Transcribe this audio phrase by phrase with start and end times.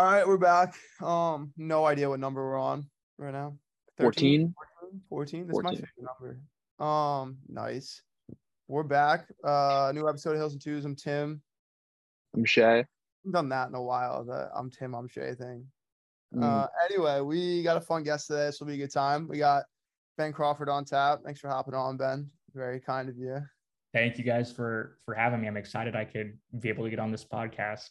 [0.00, 0.76] All right, we're back.
[1.02, 3.58] Um, no idea what number we're on right now.
[3.98, 4.54] 14?
[5.10, 5.46] 14?
[5.46, 5.46] 14?
[5.46, 6.40] That's my favorite
[6.78, 6.82] number.
[6.82, 8.00] Um, nice.
[8.66, 9.26] We're back.
[9.44, 10.86] Uh, new episode of Hills and Twos.
[10.86, 11.42] I'm Tim.
[12.34, 12.78] I'm Shay.
[13.26, 14.24] I've done that in a while.
[14.24, 15.66] The I'm Tim, I'm Shay thing.
[16.34, 16.44] Mm.
[16.44, 18.46] Uh, anyway, we got a fun guest today.
[18.46, 19.28] This will be a good time.
[19.28, 19.64] We got
[20.16, 21.18] Ben Crawford on tap.
[21.26, 22.30] Thanks for hopping on, Ben.
[22.54, 23.36] Very kind of you.
[23.92, 25.46] thank you guys for for having me.
[25.46, 27.90] I'm excited I could be able to get on this podcast.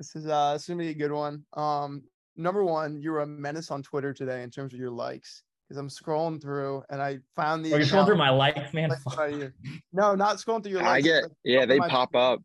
[0.00, 1.44] This is uh, this is gonna be a good one.
[1.52, 2.02] Um,
[2.34, 5.42] number one, you were a menace on Twitter today in terms of your likes.
[5.68, 8.88] Because I'm scrolling through and I found the Oh, you're scrolling through my likes, man.
[8.88, 9.16] like, Fuck.
[9.16, 9.52] by you.
[9.92, 11.06] No, not scrolling through your likes.
[11.06, 12.40] I get, like, yeah, scrolling they my- pop up.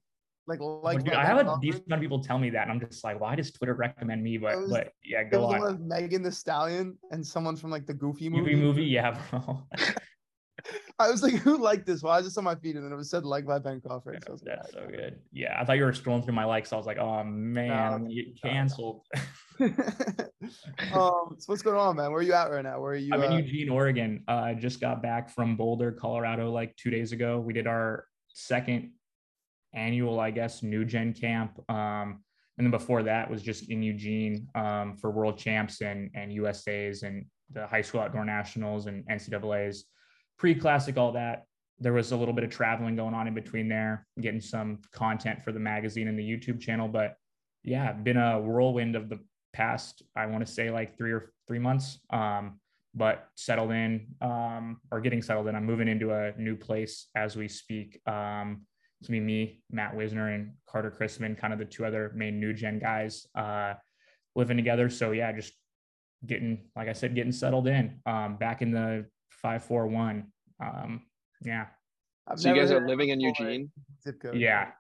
[0.48, 2.80] Like, like dude, I have a decent amount of people tell me that, and I'm
[2.80, 4.38] just like, why does Twitter recommend me?
[4.38, 5.62] But was- but yeah, go on.
[5.62, 8.54] with Megan Thee Stallion and someone from like the Goofy movie.
[8.54, 9.64] Movie movie, yeah, bro.
[10.98, 12.02] I was like, who liked this?
[12.02, 12.76] Why is this on my feed?
[12.76, 14.24] And then it was said like by Ben Crawford.
[14.24, 15.20] So I was like, That's so good.
[15.32, 16.72] Yeah, I thought you were scrolling through my likes.
[16.72, 18.22] I was like, oh man, I'm gonna no.
[18.42, 19.02] canceled.
[19.60, 22.12] um, so what's going on, man?
[22.12, 22.80] Where are you at right now?
[22.80, 23.14] Where are you?
[23.14, 24.24] I'm in uh, Eugene, Oregon.
[24.28, 27.40] Uh, I just got back from Boulder, Colorado, like two days ago.
[27.40, 28.92] We did our second
[29.74, 31.60] annual, I guess, new gen camp.
[31.70, 32.24] Um,
[32.58, 37.04] and then before that was just in Eugene um, for world champs and and USA's
[37.04, 39.86] and the high school outdoor nationals and NCAA's
[40.38, 41.46] pre-classic, all that.
[41.80, 45.44] There was a little bit of traveling going on in between there, getting some content
[45.44, 46.88] for the magazine and the YouTube channel.
[46.88, 47.16] But
[47.64, 49.20] yeah, been a whirlwind of the
[49.54, 52.00] past, I want to say like three or three months.
[52.12, 52.60] Um,
[52.96, 55.56] but settled in um, or getting settled in.
[55.56, 58.00] I'm moving into a new place as we speak.
[58.08, 58.66] Um,
[59.00, 62.40] it's gonna be me, Matt Wisner, and Carter Chrisman, kind of the two other main
[62.40, 63.74] new gen guys uh,
[64.36, 64.90] living together.
[64.90, 65.54] So yeah, just
[66.26, 68.00] getting, like I said, getting settled in.
[68.06, 69.06] Um, back in the
[69.46, 70.18] five four one.
[70.64, 71.04] Um,
[71.44, 71.68] yeah,
[72.28, 73.20] I've So you guys are living in.
[73.20, 73.72] Eugene?
[74.04, 74.36] Zip code.
[74.38, 74.72] yeah,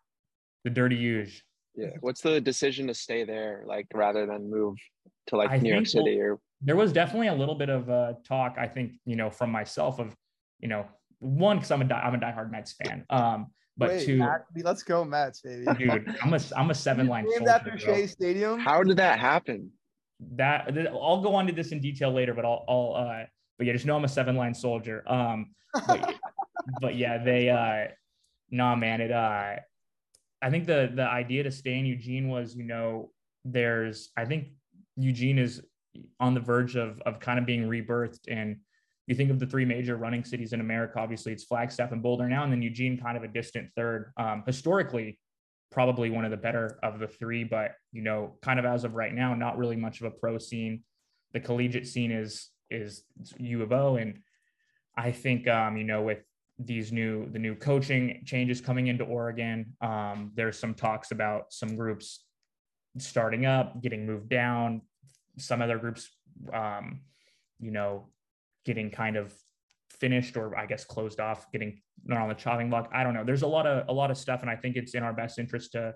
[0.64, 1.44] the dirty huge.
[1.76, 1.90] Yeah.
[2.00, 4.76] What's the decision to stay there, like rather than move
[5.28, 7.70] to like I New York think we'll- City or there was definitely a little bit
[7.70, 8.56] of uh, talk.
[8.58, 10.16] I think you know from myself of
[10.60, 10.86] you know
[11.20, 13.06] one because I'm a die, I'm a diehard Mets fan.
[13.10, 13.48] Um,
[13.78, 15.66] but Wait, two, Matt, let's go Mets, baby.
[15.78, 17.52] dude, I'm a I'm a seven line Named soldier.
[17.52, 17.78] after bro.
[17.78, 18.58] Shea Stadium.
[18.60, 19.70] how did that happen?
[20.38, 23.24] that I'll go on to this in detail later, but I'll, I'll uh,
[23.58, 25.04] but yeah, just know I'm a seven line soldier.
[25.08, 25.52] Um,
[25.88, 26.16] but,
[26.82, 27.92] but yeah, they, uh,
[28.52, 29.56] nah, man, it, uh,
[30.42, 33.12] I think the, the idea to stay in Eugene was, you know,
[33.44, 34.50] there's, I think
[34.98, 35.62] Eugene is
[36.20, 38.28] on the verge of, of kind of being rebirthed.
[38.28, 38.58] And
[39.08, 42.28] you think of the three major running cities in America, obviously it's Flagstaff and Boulder
[42.28, 44.12] now, and then Eugene kind of a distant third.
[44.18, 45.20] Um, historically,
[45.72, 48.94] probably one of the better of the three, but you know, kind of as of
[48.94, 50.84] right now, not really much of a pro scene.
[51.34, 53.04] The collegiate scene is is
[53.38, 54.20] U of O, and
[54.98, 56.20] I think um, you know with
[56.58, 61.76] these new the new coaching changes coming into Oregon, um, there's some talks about some
[61.76, 62.26] groups
[62.98, 64.82] starting up, getting moved down,
[65.38, 66.10] some other groups,
[66.54, 67.02] um,
[67.60, 68.08] you know,
[68.66, 69.34] getting kind of
[69.90, 72.90] finished or I guess closed off, getting not on the chopping block.
[72.94, 73.24] I don't know.
[73.24, 75.40] There's a lot of a lot of stuff, and I think it's in our best
[75.40, 75.94] interest to,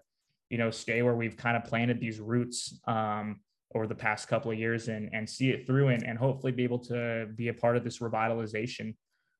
[0.50, 3.40] you know, stay where we've kind of planted these roots um,
[3.75, 6.63] over the past couple of years and and see it through and and hopefully be
[6.63, 8.96] able to be a part of this revitalization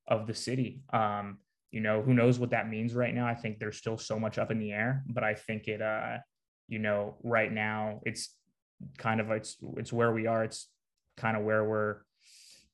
[0.08, 0.82] of the city.
[0.92, 1.38] Um,
[1.70, 3.26] you know, who knows what that means right now?
[3.26, 6.18] I think there's still so much up in the air, but I think it, uh,
[6.66, 8.34] you know, right now it's
[8.98, 10.42] kind of it's it's where we are.
[10.42, 10.68] It's
[11.16, 11.98] kind of where we're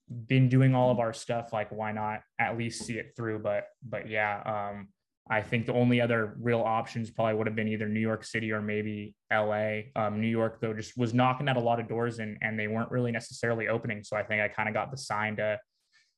[0.09, 3.65] been doing all of our stuff like why not at least see it through but
[3.83, 4.87] but yeah um
[5.29, 8.53] i think the only other real options probably would have been either new york city
[8.53, 12.19] or maybe la um new york though just was knocking at a lot of doors
[12.19, 14.03] and and they weren't really necessarily opening.
[14.03, 15.59] So i think i kind of got the sign to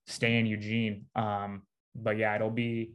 [0.06, 1.06] stay in eugene.
[1.14, 1.62] Um
[1.94, 2.92] but yeah it'll be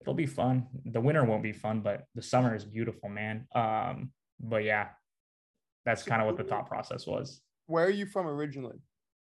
[0.00, 0.66] it'll be fun.
[0.84, 3.46] The winter won't be fun but the summer is beautiful man.
[3.54, 4.88] Um but yeah
[5.84, 7.40] that's kind of what the thought process was.
[7.66, 8.78] Where are you from originally?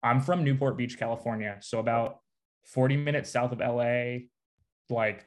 [0.02, 1.58] I'm from Newport Beach, California.
[1.60, 2.18] So about
[2.66, 4.26] 40 minutes south of LA,
[4.88, 5.26] like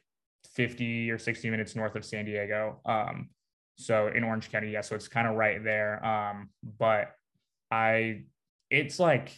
[0.54, 2.82] 50 or 60 minutes north of San Diego.
[2.86, 3.30] Um,
[3.78, 4.82] so in Orange County, yeah.
[4.82, 6.04] So it's kind of right there.
[6.06, 7.12] Um, but
[7.72, 8.24] I,
[8.70, 9.32] it's like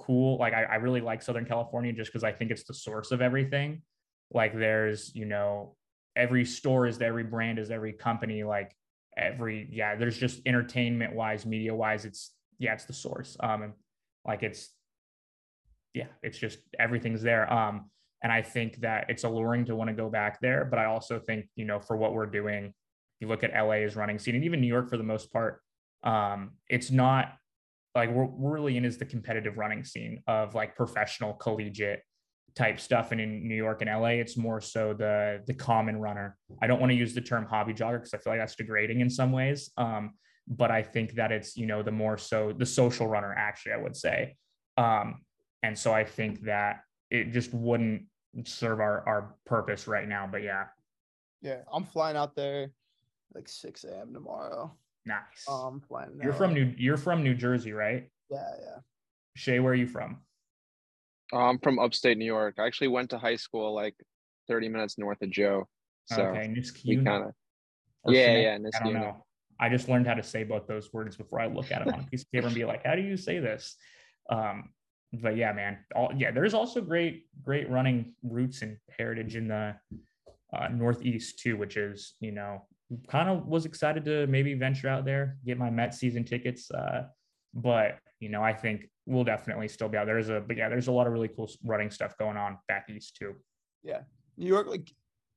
[0.00, 0.38] cool.
[0.38, 3.20] Like I, I really like Southern California just because I think it's the source of
[3.20, 3.82] everything.
[4.32, 5.76] Like there's, you know,
[6.16, 8.42] every store is every brand is every company.
[8.42, 8.74] Like
[9.16, 13.36] every, yeah, there's just entertainment wise, media wise, it's, yeah, it's the source.
[13.40, 13.72] Um, and
[14.24, 14.70] like it's
[15.94, 17.90] yeah it's just everything's there um
[18.22, 21.18] and i think that it's alluring to want to go back there but i also
[21.18, 22.72] think you know for what we're doing
[23.20, 25.60] you look at la's running scene and even new york for the most part
[26.04, 27.34] um it's not
[27.94, 32.00] like we're, we're really in is the competitive running scene of like professional collegiate
[32.54, 36.36] type stuff and in new york and la it's more so the the common runner
[36.60, 39.00] i don't want to use the term hobby jogger because i feel like that's degrading
[39.00, 40.12] in some ways um
[40.48, 43.76] but I think that it's, you know, the more so the social runner, actually, I
[43.76, 44.36] would say.
[44.76, 45.22] Um,
[45.62, 46.80] and so I think that
[47.10, 48.04] it just wouldn't
[48.44, 50.28] serve our, our purpose right now.
[50.30, 50.64] But yeah.
[51.40, 51.62] Yeah.
[51.72, 52.70] I'm flying out there
[53.34, 54.12] like 6 a.m.
[54.12, 54.72] tomorrow.
[55.04, 55.46] Nice.
[55.48, 56.18] Um, flying.
[56.22, 58.08] You're from New you're from New Jersey, right?
[58.30, 58.76] Yeah, yeah.
[59.34, 60.18] Shay, where are you from?
[61.32, 62.56] I'm from upstate New York.
[62.58, 63.94] I actually went to high school like
[64.48, 65.66] 30 minutes north of Joe.
[66.04, 67.04] So okay, we Niskayuna.
[67.04, 67.32] kind of
[68.04, 69.24] or yeah, Shane- yeah, I don't know.
[69.60, 72.00] I just learned how to say both those words before I look at them on
[72.00, 73.76] a piece of paper and be like, how do you say this?
[74.28, 74.70] Um,
[75.12, 75.78] but yeah, man.
[75.94, 79.74] All yeah, there's also great, great running roots and heritage in the
[80.56, 82.66] uh, Northeast too, which is, you know,
[83.08, 86.70] kind of was excited to maybe venture out there, get my Met season tickets.
[86.70, 87.04] Uh,
[87.54, 90.06] but you know, I think we'll definitely still be out.
[90.06, 92.88] There's a but yeah, there's a lot of really cool running stuff going on back
[92.88, 93.34] east too.
[93.82, 94.00] Yeah.
[94.36, 94.90] New York, like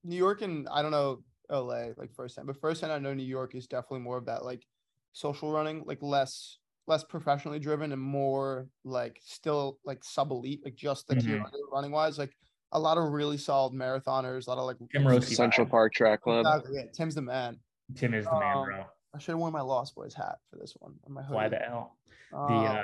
[0.03, 3.55] New York, and I don't know LA like firsthand, but firsthand I know New York
[3.55, 4.65] is definitely more of that like
[5.13, 10.75] social running, like less less professionally driven and more like still like sub elite, like
[10.75, 11.45] just the tier Mhm.
[11.45, 12.17] under running wise.
[12.19, 12.35] Like
[12.71, 15.67] a lot of really solid marathoners, a lot of like Tim Rossi Central.
[15.67, 16.45] Park Track Club.
[16.45, 17.59] Exactly, yeah, Tim's the man.
[17.95, 18.83] Tim is the man, Um, bro.
[19.13, 20.93] I should have worn my Lost Boys hat for this one.
[21.05, 21.35] On my hoodie.
[21.35, 21.97] Why the L?
[22.31, 22.83] The Um, uh,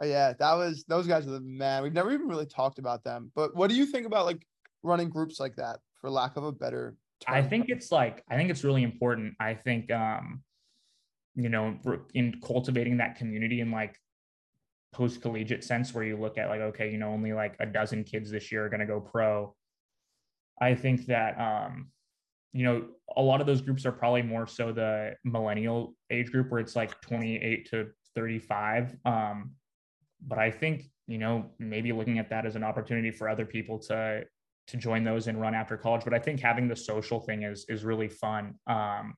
[0.00, 1.82] Uh, yeah, that was those guys are the man.
[1.82, 3.32] We've never even really talked about them.
[3.34, 4.46] But what do you think about like
[4.84, 6.96] running groups like that, for lack of a better
[7.26, 9.34] I think it's like I think it's really important.
[9.40, 10.44] I think um
[11.38, 11.78] you know
[12.14, 13.96] in cultivating that community in like
[14.92, 18.02] post collegiate sense where you look at like okay, you know only like a dozen
[18.02, 19.54] kids this year are going to go pro.
[20.60, 21.90] I think that um
[22.52, 22.86] you know
[23.16, 26.74] a lot of those groups are probably more so the millennial age group where it's
[26.74, 29.52] like 28 to 35 um
[30.26, 33.78] but I think you know maybe looking at that as an opportunity for other people
[33.80, 34.24] to
[34.68, 36.02] to join those and run after college.
[36.04, 39.14] But I think having the social thing is is really fun um,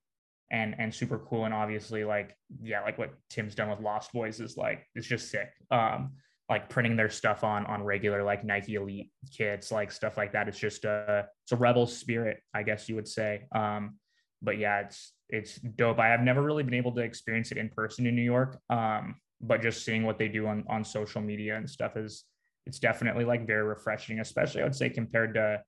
[0.51, 1.45] and and super cool.
[1.45, 5.31] And obviously, like yeah, like what Tim's done with Lost Boys is like it's just
[5.31, 5.51] sick.
[5.71, 6.13] Um,
[6.49, 10.49] like printing their stuff on on regular like Nike Elite kits, like stuff like that.
[10.49, 13.47] It's just a it's a rebel spirit, I guess you would say.
[13.53, 13.97] Um,
[14.43, 16.01] but yeah, it's it's dope.
[16.01, 18.59] I have never really been able to experience it in person in New York.
[18.69, 22.25] Um, but just seeing what they do on on social media and stuff is
[22.67, 25.63] it's definitely like very refreshing, especially I would say compared to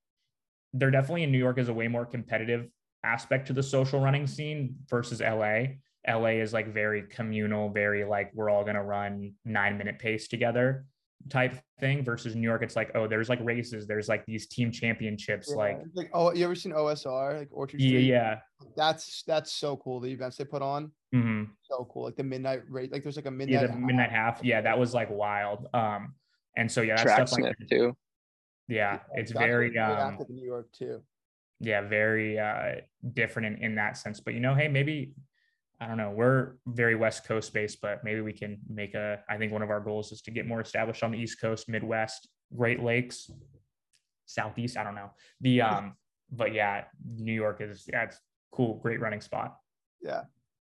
[0.75, 2.67] they're definitely in New York is a way more competitive
[3.05, 5.65] aspect to the social running scene versus LA.
[6.09, 10.85] LA is like very communal, very like we're all gonna run nine minute pace together
[11.29, 12.63] type thing versus New York.
[12.63, 16.33] It's like, oh, there's like races, there's like these team championships, Yeah, like like oh,
[16.33, 18.07] you ever seen OSR like Orchard yeah, Street?
[18.07, 18.39] yeah.
[18.77, 20.01] That's that's so cool.
[20.01, 22.05] The events they put on, hmm so cool.
[22.05, 23.61] Like the midnight rate, like there's like a midnight.
[23.61, 23.81] Yeah, the half.
[23.81, 24.41] midnight half.
[24.43, 25.67] Yeah, that was like wild.
[25.73, 26.15] Um,
[26.57, 27.97] and so yeah, that Track stuff like Smith too.
[28.69, 31.03] yeah, it's That's very really um New York too.
[31.63, 32.83] Yeah, very uh,
[33.15, 34.21] different in, in that sense.
[34.21, 35.15] But you know, hey, maybe
[35.81, 36.11] I don't know.
[36.11, 39.21] We're very West Coast based, but maybe we can make a.
[39.29, 41.69] I think one of our goals is to get more established on the East Coast,
[41.69, 43.31] Midwest, Great Lakes,
[44.27, 44.77] Southeast.
[44.77, 45.11] I don't know
[45.41, 45.97] the um,
[46.31, 46.85] but yeah,
[47.17, 48.19] New York is yeah, it's
[48.53, 49.57] cool, great running spot.
[50.03, 50.23] Yeah.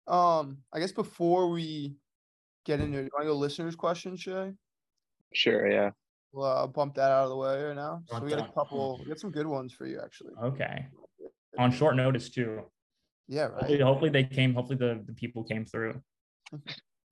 [0.07, 1.95] Um, I guess before we
[2.65, 4.53] get into it, you want to go listeners' questions, Shay?
[5.33, 5.91] Sure, yeah.
[6.31, 8.03] We'll uh, bump that out of the way right now.
[8.07, 8.99] So we got a couple.
[8.99, 10.31] We got some good ones for you, actually.
[10.43, 10.85] Okay,
[11.57, 12.61] on short notice too.
[13.27, 13.81] Yeah, Hopefully, right.
[13.81, 14.53] hopefully they came.
[14.53, 16.01] Hopefully the, the people came through.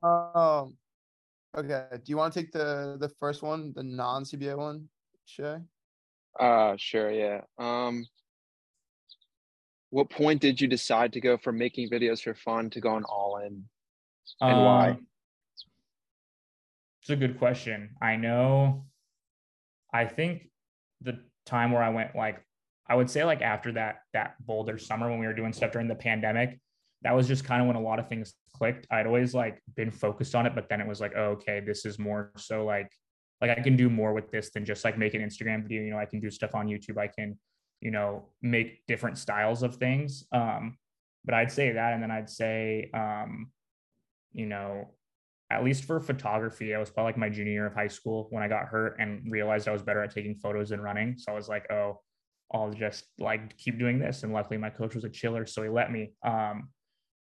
[0.03, 0.77] Um.
[1.57, 1.85] Okay.
[1.93, 4.87] Do you want to take the the first one, the non CBA one,
[5.25, 5.57] Shay?
[6.39, 7.41] Uh sure, yeah.
[7.57, 8.05] Um
[9.89, 13.37] what point did you decide to go from making videos for fun to going all
[13.37, 13.63] in?
[14.41, 14.89] And why?
[14.89, 15.07] Um,
[17.01, 17.95] It's a good question.
[18.01, 18.85] I know.
[19.95, 20.49] I think
[21.01, 22.43] the time where I went like
[22.87, 25.87] I would say like after that that Boulder summer when we were doing stuff during
[25.87, 26.59] the pandemic,
[27.03, 28.87] that was just kind of when a lot of things clicked.
[28.91, 31.85] I'd always like been focused on it, but then it was like, oh, okay, this
[31.85, 32.91] is more so like
[33.41, 35.81] like I can do more with this than just like make an Instagram video.
[35.81, 36.97] You know, I can do stuff on YouTube.
[36.97, 37.37] I can,
[37.81, 40.25] you know, make different styles of things.
[40.31, 40.77] Um,
[41.25, 43.51] but I'd say that, and then I'd say, um,
[44.31, 44.89] you know,
[45.51, 48.41] at least for photography, I was probably like my junior year of high school when
[48.41, 51.17] I got hurt and realized I was better at taking photos than running.
[51.17, 52.01] So I was like, oh,
[52.51, 54.23] I'll just like keep doing this.
[54.23, 56.13] And luckily my coach was a chiller, so he let me.
[56.25, 56.69] Um,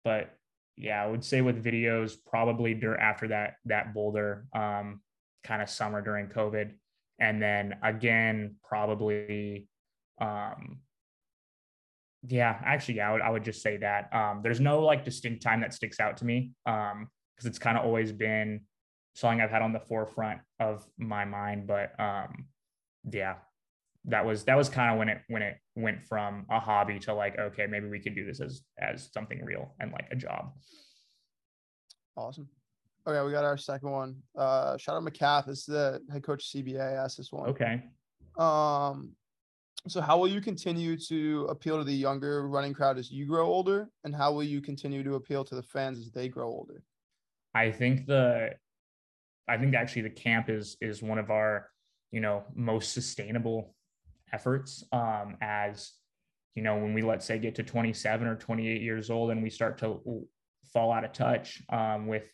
[0.03, 0.35] but
[0.77, 5.01] yeah, I would say with videos, probably dur- after that that Boulder um,
[5.43, 6.71] kind of summer during COVID,
[7.19, 9.67] and then again probably
[10.19, 10.79] um,
[12.27, 14.13] yeah, actually, yeah, I would, I would just say that.
[14.13, 17.07] Um, there's no like distinct time that sticks out to me um,
[17.41, 18.62] because it's kind of always been
[19.15, 21.65] something I've had on the forefront of my mind.
[21.65, 22.45] But um,
[23.12, 23.36] yeah,
[24.05, 27.13] that was that was kind of when it when it went from a hobby to
[27.13, 30.53] like, okay, maybe we could do this as as something real and like a job.
[32.15, 32.48] Awesome.
[33.07, 34.15] Okay, we got our second one.
[34.38, 35.48] Uh, shout out McCath.
[35.48, 36.98] This is the head coach CBA.
[36.98, 37.50] Asked this one.
[37.50, 37.83] Okay.
[38.38, 39.13] Um,
[39.88, 43.48] so how will you continue to appeal to the younger running crowd as you grow
[43.48, 46.83] older, and how will you continue to appeal to the fans as they grow older?
[47.53, 48.51] I think the,
[49.48, 51.70] I think actually the camp is is one of our,
[52.12, 53.75] you know, most sustainable
[54.31, 54.84] efforts.
[54.91, 55.91] Um, as
[56.55, 59.50] you know, when we let's say get to 27 or 28 years old and we
[59.50, 60.25] start to
[60.74, 62.31] fall out of touch um, with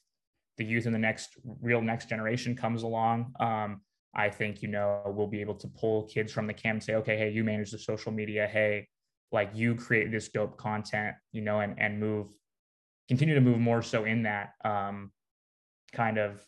[0.58, 3.34] the youth and the next real next generation comes along.
[3.40, 3.82] Um,
[4.16, 6.96] I think, you know, we'll be able to pull kids from the camp and say,
[6.96, 8.48] okay, hey, you manage the social media.
[8.52, 8.88] Hey,
[9.32, 12.28] like you create this dope content, you know, and, and move,
[13.08, 15.12] continue to move more so in that um,
[15.94, 16.46] kind of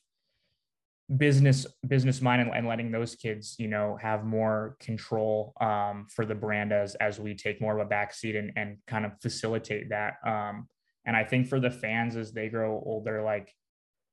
[1.18, 6.26] business business mind and, and, letting those kids you know have more control um, for
[6.26, 9.90] the brand as as we take more of a backseat and, and kind of facilitate
[9.90, 10.16] that.
[10.26, 10.68] Um,
[11.06, 13.54] and i think for the fans as they grow older like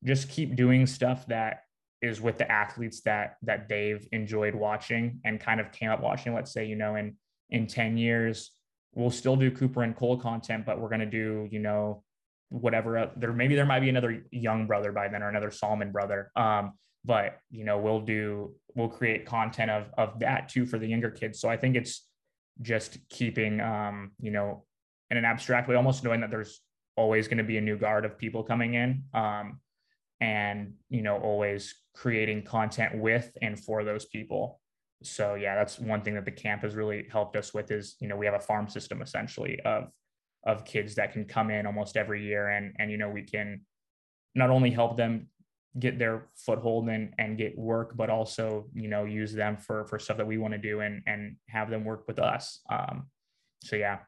[0.04, 1.60] just keep doing stuff that
[2.02, 6.34] is with the athletes that that they've enjoyed watching and kind of came up watching
[6.34, 7.14] let's say you know in
[7.50, 8.50] in 10 years
[8.94, 12.02] we'll still do cooper and cole content but we're going to do you know
[12.48, 16.30] whatever there maybe there might be another young brother by then or another salmon brother.
[16.36, 16.72] Um
[17.04, 21.10] but you know we'll do we'll create content of of that too for the younger
[21.10, 21.40] kids.
[21.40, 22.06] So i think it's
[22.62, 24.64] just keeping um you know
[25.10, 26.60] in an abstract way almost knowing that there's
[26.96, 29.60] always going to be a new guard of people coming in um
[30.20, 34.60] and you know always creating content with and for those people.
[35.02, 38.08] So yeah that's one thing that the camp has really helped us with is you
[38.08, 39.88] know we have a farm system essentially of
[40.46, 43.60] of kids that can come in almost every year and and you know we can
[44.34, 45.28] not only help them
[45.78, 49.98] get their foothold and and get work but also you know use them for for
[49.98, 53.06] stuff that we want to do and and have them work with us um
[53.62, 53.98] so yeah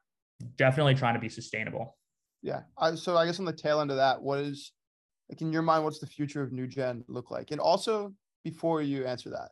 [0.57, 1.97] definitely trying to be sustainable
[2.41, 4.73] yeah I, so i guess on the tail end of that what is
[5.29, 7.51] like in your mind, what's the future of New Gen look like?
[7.51, 8.15] And also,
[8.45, 9.51] before you answer that,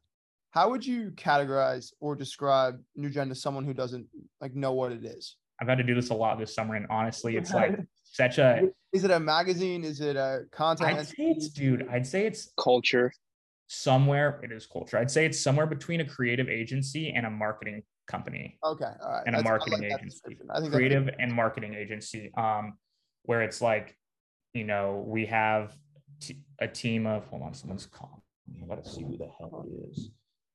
[0.50, 4.06] how would you categorize or describe New Gen to someone who doesn't
[4.40, 5.36] like know what it is?
[5.60, 8.68] I've had to do this a lot this summer, and honestly, it's like such a.
[8.92, 9.84] Is it a magazine?
[9.84, 10.98] Is it a content?
[10.98, 11.86] I'd say it's, dude.
[11.90, 13.12] I'd say it's culture.
[13.68, 14.96] Somewhere it is culture.
[14.96, 18.58] I'd say it's somewhere between a creative agency and a marketing company.
[18.64, 19.22] Okay, all right.
[19.26, 20.38] And That's, a marketing like agency.
[20.50, 22.32] I think creative and marketing agency.
[22.36, 22.78] Um,
[23.24, 23.96] where it's like
[24.56, 25.76] you know, we have
[26.18, 28.62] t- a team of, hold on, someone's calling me.
[28.64, 30.10] I gotta see who the hell it is.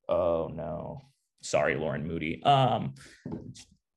[0.09, 1.01] Oh no.
[1.43, 2.41] Sorry, Lauren Moody.
[2.43, 2.95] Um,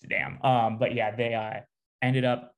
[0.09, 0.43] damn.
[0.43, 1.61] Um, but yeah, they uh,
[2.03, 2.53] ended up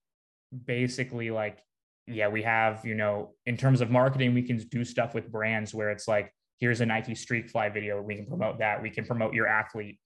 [0.64, 1.58] basically like,
[2.06, 5.74] yeah, we have, you know, in terms of marketing, we can do stuff with brands
[5.74, 8.00] where it's like, here's a Nike Streakfly video.
[8.00, 8.80] We can promote that.
[8.80, 9.98] We can promote your athlete.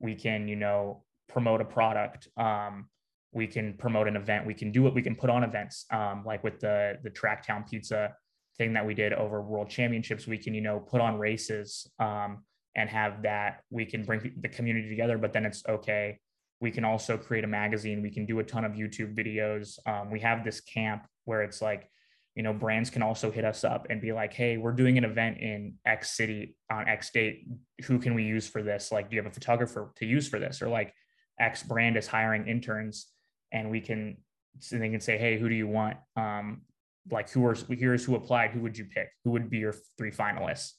[0.00, 2.28] We can, you know, promote a product.
[2.36, 2.88] Um,
[3.32, 6.22] we can promote an event we can do it we can put on events um,
[6.24, 8.14] like with the the tracktown pizza
[8.56, 12.44] thing that we did over world championships we can you know put on races um,
[12.74, 16.18] and have that we can bring the community together but then it's okay
[16.60, 20.10] we can also create a magazine we can do a ton of youtube videos um,
[20.10, 21.88] we have this camp where it's like
[22.34, 25.04] you know brands can also hit us up and be like hey we're doing an
[25.04, 27.46] event in x city on x date
[27.84, 30.38] who can we use for this like do you have a photographer to use for
[30.38, 30.92] this or like
[31.40, 33.08] x brand is hiring interns
[33.52, 34.16] and we can
[34.60, 35.96] so they can say, hey, who do you want?
[36.16, 36.62] Um,
[37.10, 39.08] like who are here's who applied, who would you pick?
[39.24, 40.72] Who would be your three finalists?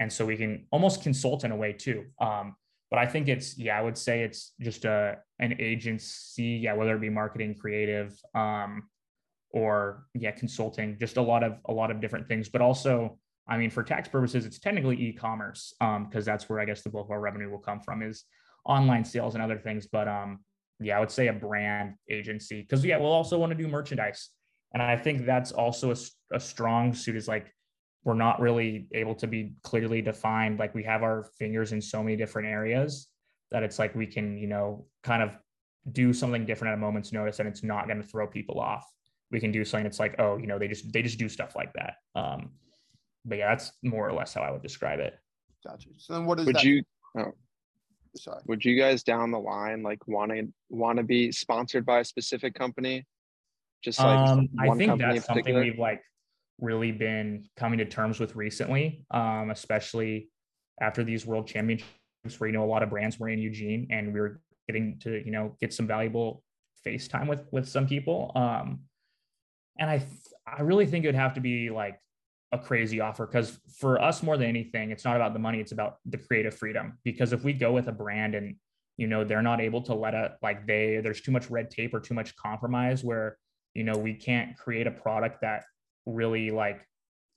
[0.00, 2.06] And so we can almost consult in a way too.
[2.20, 2.56] Um,
[2.94, 6.94] but I think it's yeah, I would say it's just a an agency, yeah, whether
[6.94, 8.84] it be marketing, creative, um,
[9.50, 12.48] or yeah, consulting, just a lot of a lot of different things.
[12.48, 16.66] But also, I mean, for tax purposes, it's technically e-commerce because um, that's where I
[16.66, 18.26] guess the bulk of our revenue will come from is
[18.64, 19.88] online sales and other things.
[19.88, 20.44] But um,
[20.78, 24.28] yeah, I would say a brand agency because yeah, we'll also want to do merchandise,
[24.72, 25.96] and I think that's also a,
[26.32, 27.16] a strong suit.
[27.16, 27.52] Is like
[28.04, 30.58] we're not really able to be clearly defined.
[30.58, 33.08] Like we have our fingers in so many different areas
[33.50, 35.36] that it's like we can you know kind of
[35.92, 38.84] do something different at a moment's notice, and it's not going to throw people off.
[39.30, 41.56] We can do something that's like oh you know they just they just do stuff
[41.56, 41.94] like that.
[42.14, 42.50] Um,
[43.24, 45.18] but yeah, that's more or less how I would describe it.
[45.66, 45.88] Gotcha.
[45.96, 46.64] So then, what is would that?
[46.64, 46.82] you?
[47.18, 47.32] Oh,
[48.16, 48.42] sorry.
[48.46, 52.04] Would you guys down the line like want to want to be sponsored by a
[52.04, 53.06] specific company?
[53.82, 56.02] Just like um, I think that's something we've like
[56.60, 60.30] really been coming to terms with recently, um, especially
[60.80, 61.88] after these world championships
[62.38, 65.22] where you know a lot of brands were in Eugene and we were getting to
[65.24, 66.42] you know get some valuable
[66.82, 68.32] face time with with some people.
[68.34, 68.80] Um,
[69.78, 70.10] and I th-
[70.46, 71.98] I really think it would have to be like
[72.52, 75.72] a crazy offer because for us more than anything it's not about the money it's
[75.72, 78.54] about the creative freedom because if we go with a brand and
[78.96, 81.92] you know they're not able to let it like they there's too much red tape
[81.92, 83.36] or too much compromise where
[83.74, 85.64] you know we can't create a product that
[86.06, 86.86] really like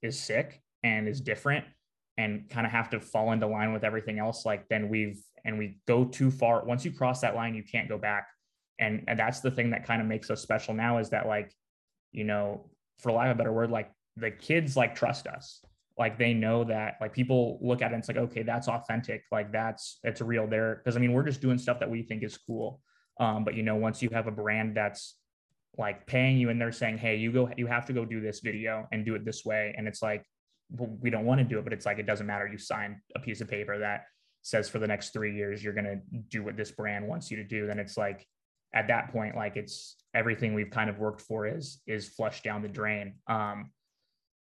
[0.01, 1.65] is sick and is different
[2.17, 5.57] and kind of have to fall into line with everything else, like then we've and
[5.57, 6.65] we go too far.
[6.65, 8.27] Once you cross that line, you can't go back.
[8.79, 11.53] And, and that's the thing that kind of makes us special now is that like,
[12.12, 12.69] you know,
[13.00, 15.63] for lack of a better word, like the kids like trust us.
[15.97, 19.24] Like they know that like people look at it and it's like, okay, that's authentic.
[19.31, 20.81] Like that's it's real there.
[20.86, 22.81] Cause I mean, we're just doing stuff that we think is cool.
[23.19, 25.15] Um, but you know, once you have a brand that's
[25.77, 28.39] like paying you and they're saying, hey, you go, you have to go do this
[28.39, 29.75] video and do it this way.
[29.77, 30.25] And it's like,
[30.72, 32.48] well, we don't want to do it, but it's like it doesn't matter.
[32.48, 34.05] You sign a piece of paper that
[34.41, 37.38] says for the next three years you're going to do what this brand wants you
[37.38, 37.67] to do.
[37.67, 38.25] Then it's like
[38.74, 42.62] at that point, like it's everything we've kind of worked for is is flushed down
[42.62, 43.15] the drain.
[43.27, 43.72] Um,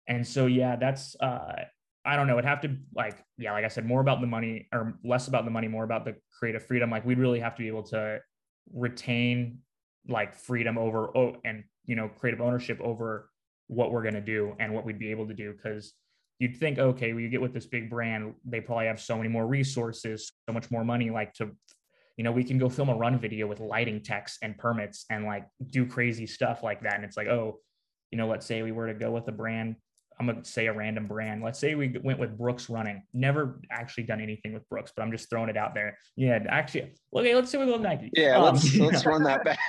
[0.07, 1.63] and so yeah, that's uh,
[2.05, 2.33] I don't know.
[2.33, 5.45] It'd have to like yeah, like I said, more about the money or less about
[5.45, 6.89] the money, more about the creative freedom.
[6.89, 8.19] Like we'd really have to be able to
[8.73, 9.59] retain
[10.07, 13.29] like freedom over oh and you know creative ownership over
[13.67, 15.51] what we're going to do and what we'd be able to do.
[15.53, 15.93] Because
[16.39, 19.47] you'd think okay we get with this big brand they probably have so many more
[19.47, 21.49] resources so much more money like to
[22.17, 25.25] you know we can go film a run video with lighting techs and permits and
[25.25, 26.95] like do crazy stuff like that.
[26.95, 27.59] And it's like oh
[28.11, 29.75] you know let's say we were to go with a brand
[30.17, 31.43] i'm going to say a random brand.
[31.43, 33.03] Let's say we went with brooks running.
[33.13, 35.97] Never actually done anything with brooks but i'm just throwing it out there.
[36.15, 38.11] Yeah actually okay let's say we go with nike.
[38.13, 39.59] Yeah um, let's let's run that back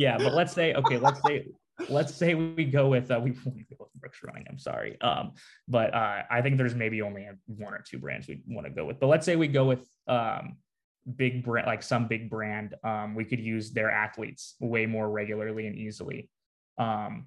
[0.00, 1.46] yeah, but let's say okay, let's say
[1.90, 4.46] let's say we go with uh, we go with Brooks Running.
[4.48, 5.32] I'm sorry, um,
[5.68, 8.86] but uh, I think there's maybe only one or two brands we want to go
[8.86, 8.98] with.
[8.98, 10.56] But let's say we go with um,
[11.16, 12.76] big brand, like some big brand.
[12.82, 16.30] Um, we could use their athletes way more regularly and easily.
[16.78, 17.26] Um,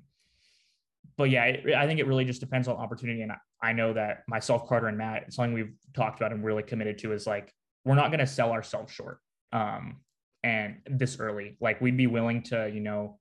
[1.15, 3.22] but yeah, it, I think it really just depends on opportunity.
[3.22, 6.63] And I, I know that myself, Carter, and Matt, something we've talked about and really
[6.63, 7.53] committed to is like
[7.86, 9.20] we're not going to sell ourselves short.
[9.51, 9.98] Um,
[10.44, 11.58] and this early.
[11.62, 13.20] Like we'd be willing to, you know,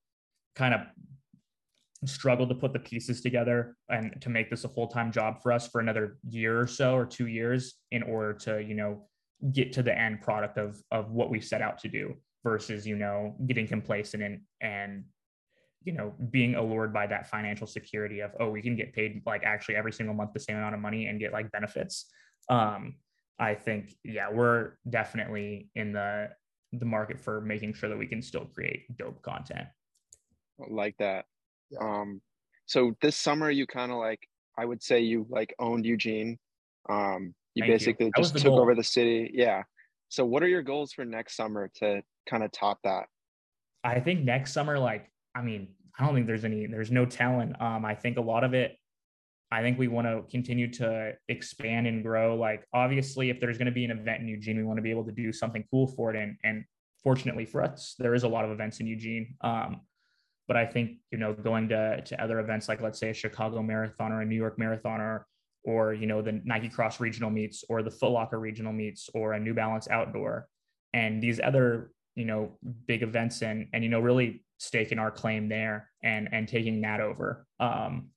[0.54, 0.80] kind of
[2.04, 5.68] struggle to put the pieces together and to make this a full-time job for us
[5.68, 9.08] for another year or so or two years in order to, you know,
[9.52, 12.96] get to the end product of of what we set out to do versus, you
[12.96, 15.04] know, getting complacent and and
[15.84, 19.42] you know being allured by that financial security of oh we can get paid like
[19.44, 22.06] actually every single month the same amount of money and get like benefits
[22.48, 22.94] um
[23.38, 26.28] i think yeah we're definitely in the
[26.72, 29.68] the market for making sure that we can still create dope content.
[30.58, 31.26] Like that.
[31.70, 31.78] Yeah.
[31.80, 32.22] Um,
[32.66, 34.20] so this summer you kind of like,
[34.58, 36.38] I would say you like owned Eugene.
[36.88, 38.12] Um, you Thank basically you.
[38.16, 38.60] just took goal.
[38.60, 39.30] over the city.
[39.34, 39.62] Yeah.
[40.08, 43.06] So what are your goals for next summer to kind of top that?
[43.84, 47.60] I think next summer, like, I mean, I don't think there's any, there's no talent.
[47.60, 48.76] Um, I think a lot of it
[49.52, 52.34] I think we want to continue to expand and grow.
[52.36, 54.90] Like obviously, if there's going to be an event in Eugene, we want to be
[54.90, 56.16] able to do something cool for it.
[56.16, 56.64] And and
[57.02, 59.34] fortunately for us, there is a lot of events in Eugene.
[59.42, 59.82] Um,
[60.48, 63.62] but I think you know going to to other events like let's say a Chicago
[63.62, 65.26] Marathon or a New York Marathon or
[65.64, 69.34] or you know the Nike Cross regional meets or the Foot Locker regional meets or
[69.34, 70.48] a New Balance outdoor
[70.94, 75.48] and these other you know big events and and you know really staking our claim
[75.48, 78.08] there and and taking that over um,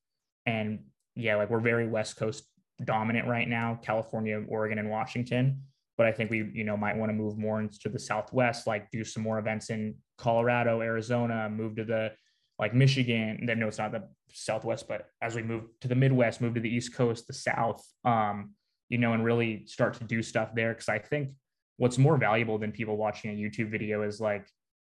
[0.45, 0.79] and
[1.15, 2.43] yeah, like we're very West Coast
[2.83, 5.61] dominant right now, California, Oregon, and Washington.
[5.97, 8.91] But I think we, you know, might want to move more into the Southwest, like
[8.91, 12.11] do some more events in Colorado, Arizona, move to the
[12.59, 13.45] like Michigan.
[13.45, 16.59] Then no, it's not the Southwest, but as we move to the Midwest, move to
[16.59, 18.51] the East Coast, the South, um,
[18.89, 20.73] you know, and really start to do stuff there.
[20.73, 21.29] Cause I think
[21.77, 24.47] what's more valuable than people watching a YouTube video is like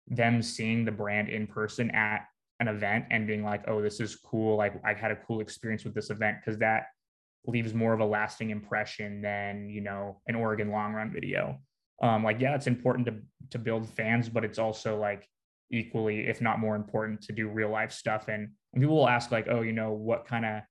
[0.08, 2.26] them seeing the brand in person at
[2.60, 4.56] an event and being like, oh, this is cool.
[4.56, 6.86] Like I had a cool experience with this event because that
[7.46, 11.58] leaves more of a lasting impression than, you know, an Oregon long run video.
[12.02, 13.14] Um, like, yeah, it's important to
[13.50, 15.28] to build fans, but it's also like
[15.70, 18.28] equally, if not more important, to do real life stuff.
[18.28, 20.62] And, and people will ask, like, oh, you know, what kind of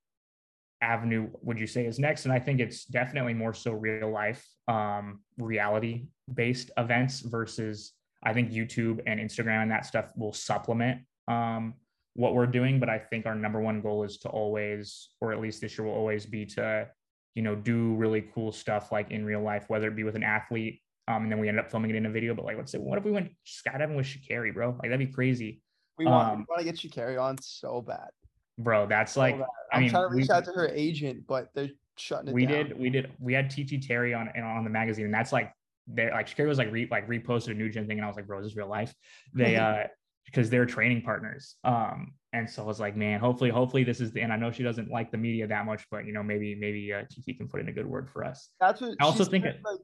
[0.81, 2.25] avenue would you say is next?
[2.25, 7.93] And I think it's definitely more so real life, um, reality based events versus
[8.23, 11.73] I think YouTube and Instagram and that stuff will supplement um,
[12.13, 12.79] what we're doing.
[12.79, 15.87] But I think our number one goal is to always, or at least this year
[15.87, 16.87] will always be to,
[17.35, 20.23] you know, do really cool stuff like in real life, whether it be with an
[20.23, 20.81] athlete.
[21.07, 22.33] Um, and then we end up filming it in a video.
[22.33, 24.69] But like, let's say, what if we went skydiving with Sha'Carri, bro?
[24.69, 25.61] Like that'd be crazy.
[25.97, 28.09] We want, um, we want to get Sha'Carri on so bad.
[28.57, 29.47] Bro, that's so like bad.
[29.71, 32.31] I'm I mean, trying to reach we, out to her agent, but they're shutting it
[32.31, 32.67] down we down.
[32.67, 35.51] did, we did, we had TeeTee Terry on on the magazine, and that's like
[35.87, 38.15] they're like Sha'Carri was like re, like reposted a new gen thing, and I was
[38.15, 38.93] like, bro, is this real life?
[39.33, 39.83] They uh
[40.25, 41.55] because they're training partners.
[41.63, 44.51] Um, and so I was like, man, hopefully, hopefully this is the and I know
[44.51, 47.47] she doesn't like the media that much, but you know, maybe maybe uh, TeeTee can
[47.47, 48.49] put in a good word for us.
[48.59, 49.45] That's what I also think.
[49.45, 49.79] It, like,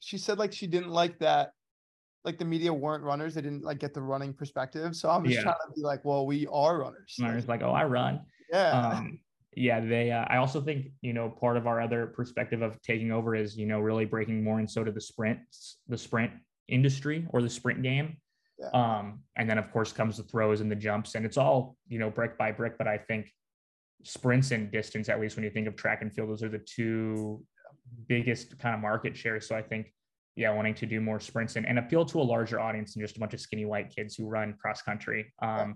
[0.00, 1.52] she said like she didn't like that,
[2.24, 3.34] like the media weren't runners.
[3.34, 4.96] They didn't like get the running perspective.
[4.96, 5.42] So I'm just yeah.
[5.42, 7.16] trying to be like, well, we are runners.
[7.20, 8.20] Runners like, oh, I run.
[8.50, 8.70] Yeah.
[8.70, 9.20] Um,
[9.54, 10.10] yeah, they.
[10.10, 13.56] Uh, I also think you know part of our other perspective of taking over is
[13.56, 15.38] you know really breaking more into the sprint,
[15.88, 16.32] the sprint
[16.68, 18.16] industry or the sprint game.
[18.62, 18.68] Yeah.
[18.98, 21.98] Um, and then of course comes the throws and the jumps, and it's all you
[21.98, 22.78] know brick by brick.
[22.78, 23.30] But I think
[24.04, 26.58] sprints and distance, at least when you think of track and field, those are the
[26.58, 27.44] two
[28.08, 29.48] biggest kind of market shares.
[29.48, 29.92] So I think
[30.36, 33.16] yeah, wanting to do more sprints and, and appeal to a larger audience than just
[33.16, 35.32] a bunch of skinny white kids who run cross country.
[35.42, 35.72] Um, yeah.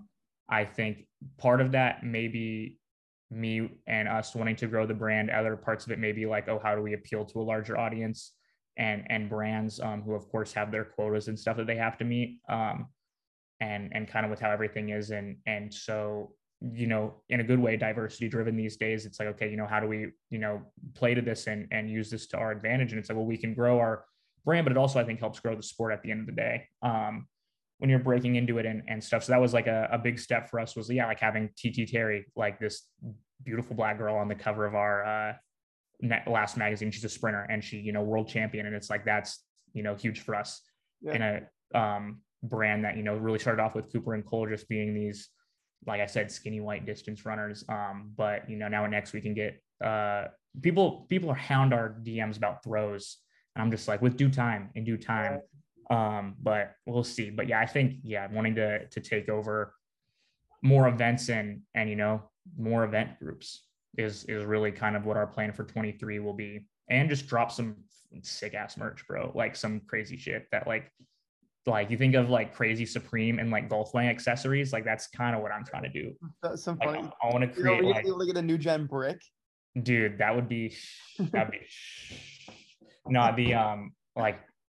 [0.49, 1.05] I think
[1.37, 2.79] part of that maybe
[3.29, 5.29] me and us wanting to grow the brand.
[5.29, 7.77] Other parts of it may be like, oh, how do we appeal to a larger
[7.77, 8.33] audience
[8.77, 11.97] and and brands um, who of course have their quotas and stuff that they have
[11.97, 12.39] to meet.
[12.49, 12.87] Um,
[13.59, 17.43] and and kind of with how everything is and and so you know in a
[17.43, 20.37] good way diversity driven these days it's like okay you know how do we you
[20.37, 20.61] know
[20.93, 23.35] play to this and and use this to our advantage and it's like well we
[23.35, 24.05] can grow our
[24.45, 26.39] brand but it also i think helps grow the sport at the end of the
[26.39, 27.25] day um
[27.79, 29.23] when you're breaking into it and, and stuff.
[29.23, 31.89] So that was like a, a big step for us was yeah, like having TeeTee
[31.89, 32.83] Terry, like this
[33.43, 35.33] beautiful black girl on the cover of our uh,
[36.27, 36.91] last magazine.
[36.91, 38.65] She's a sprinter and she, you know, world champion.
[38.65, 40.61] And it's like, that's, you know, huge for us
[41.01, 41.13] yeah.
[41.13, 44.67] in a um, brand that, you know, really started off with Cooper and Cole just
[44.69, 45.29] being these,
[45.85, 47.63] like I said, skinny white distance runners.
[47.69, 50.25] Um, but, you know, now next we can get uh,
[50.61, 53.17] people, people are hound our DMs about throws.
[53.55, 55.41] And I'm just like, with due time, in due time,
[55.89, 57.29] um, but we'll see.
[57.29, 59.73] But yeah, I think yeah, wanting to to take over
[60.61, 63.66] more events and and you know more event groups
[63.97, 66.65] is is really kind of what our plan for 23 will be.
[66.89, 67.75] And just drop some
[68.21, 69.31] sick ass merch bro.
[69.35, 70.91] Like some crazy shit that like
[71.65, 75.35] like you think of like crazy supreme and like golf swing accessories like that's kind
[75.35, 76.13] of what i'm trying to do.
[76.41, 77.01] That's some funny.
[77.01, 79.21] Like, i, I want to create you know, like, look at a new gen brick?
[79.81, 80.75] Dude that would be
[81.19, 81.59] that'd be
[83.07, 84.39] no the um like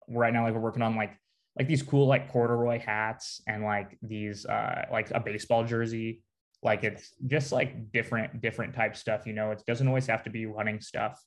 [0.09, 1.17] right now like we're working on like
[1.57, 6.23] like these cool like corduroy hats and like these uh like a baseball jersey
[6.63, 10.29] like it's just like different different type stuff you know it doesn't always have to
[10.29, 11.21] be running stuff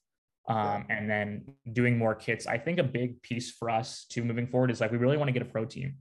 [0.49, 4.47] um and then doing more kits i think a big piece for us to moving
[4.47, 5.95] forward is like we really want to get a pro team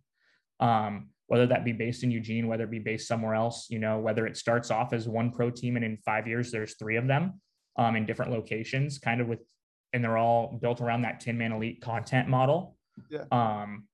[0.59, 3.99] um whether that be based in eugene whether it be based somewhere else you know
[3.99, 7.07] whether it starts off as one pro team and in five years there's three of
[7.07, 7.39] them
[7.77, 9.39] um in different locations kind of with
[9.93, 12.75] and they're all built around that 10 Man Elite content model.
[13.09, 13.23] Yeah.
[13.31, 13.85] Um,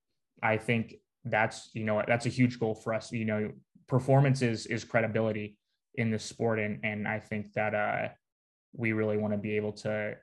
[0.42, 3.10] I think that's you know that's a huge goal for us.
[3.12, 3.50] You know,
[3.88, 5.58] performance is is credibility
[5.94, 8.08] in this sport, and and I think that uh,
[8.72, 10.14] we really want to be able to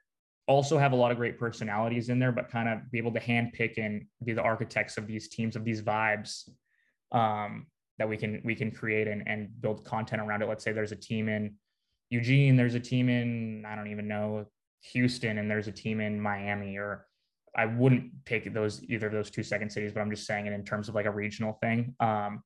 [0.48, 3.20] also have a lot of great personalities in there, but kind of be able to
[3.20, 6.50] handpick and be the architects of these teams of these vibes
[7.12, 10.50] um, that we can we can create and and build content around it.
[10.50, 11.56] Let's say there's a team in
[12.10, 14.46] Eugene, there's a team in I don't even know
[14.92, 17.08] Houston and there's a team in Miami or
[17.56, 20.54] I wouldn't pick those either of those two second cities, but I'm just saying it
[20.54, 21.96] in terms of like a regional thing.
[22.00, 22.44] Um,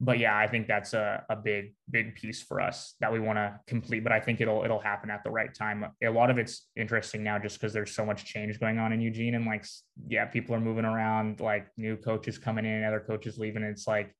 [0.00, 3.36] but yeah, I think that's a, a big, big piece for us that we want
[3.36, 4.02] to complete.
[4.02, 5.84] But I think it'll it'll happen at the right time.
[6.02, 9.00] A lot of it's interesting now just because there's so much change going on in
[9.02, 9.34] Eugene.
[9.34, 9.66] And like,
[10.08, 13.62] yeah, people are moving around, like new coaches coming in, other coaches leaving.
[13.62, 14.14] It's like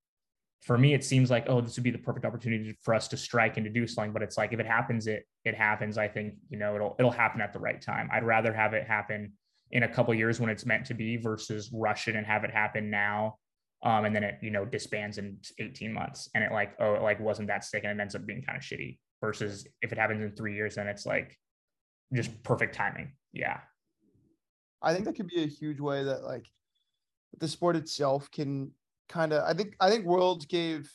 [0.60, 3.16] for me, it seems like, oh, this would be the perfect opportunity for us to
[3.16, 4.12] strike and to do something.
[4.12, 5.96] But it's like if it happens, it it happens.
[5.96, 8.10] I think you know it'll it'll happen at the right time.
[8.12, 9.32] I'd rather have it happen
[9.70, 12.50] in a couple years when it's meant to be versus rush it and have it
[12.50, 13.36] happen now.
[13.82, 17.02] Um, and then it you know disbands in 18 months and it like oh it
[17.02, 19.96] like wasn't that sick and it ends up being kind of shitty versus if it
[19.96, 21.34] happens in three years then it's like
[22.12, 23.12] just perfect timing.
[23.32, 23.58] Yeah.
[24.82, 26.46] I think that could be a huge way that like
[27.38, 28.70] the sport itself can
[29.08, 30.90] kind of I think I think Worlds gave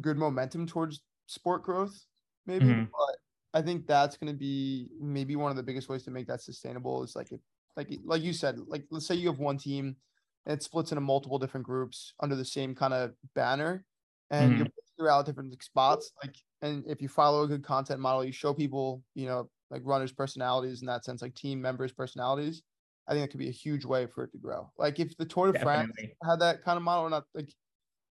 [0.00, 1.98] good momentum towards sport growth,
[2.46, 2.66] maybe.
[2.66, 2.84] Mm-hmm.
[2.84, 6.26] But I think that's going to be maybe one of the biggest ways to make
[6.28, 7.40] that sustainable is like if,
[7.76, 9.96] like like you said, like let's say you have one team
[10.46, 13.84] it splits into multiple different groups under the same kind of banner,
[14.30, 14.58] and mm-hmm.
[14.58, 16.12] you're throughout different spots.
[16.22, 19.82] Like, and if you follow a good content model, you show people, you know, like
[19.84, 22.62] runners' personalities in that sense, like team members' personalities.
[23.08, 24.70] I think it could be a huge way for it to grow.
[24.78, 27.52] Like if the Tour de France had that kind of model, or not like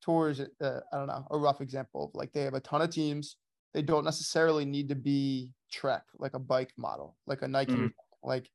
[0.02, 2.90] tours, uh, I don't know, a rough example of like they have a ton of
[2.90, 3.36] teams.
[3.74, 7.74] They don't necessarily need to be Trek, like a bike model, like a Nike.
[7.74, 7.92] Mm.
[8.22, 8.50] Like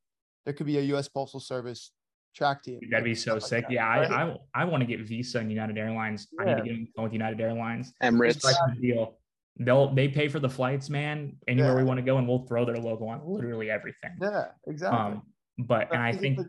[0.46, 1.08] there could be a U.S.
[1.08, 1.92] Postal Service
[2.34, 2.80] track team.
[2.90, 3.66] That'd be so sick.
[3.66, 4.12] Like yeah, right?
[4.12, 6.28] I I, I want to get Visa and United Airlines.
[6.32, 6.42] Yeah.
[6.42, 7.94] I need to get on with United Airlines.
[8.02, 8.46] Emirates.
[8.82, 9.18] deal.
[9.58, 11.36] They'll they pay for the flights, man.
[11.48, 11.78] Anywhere yeah.
[11.78, 14.12] we want to go, and we'll throw their logo on literally everything.
[14.20, 15.00] Yeah, exactly.
[15.00, 15.22] Um,
[15.60, 16.40] but and I think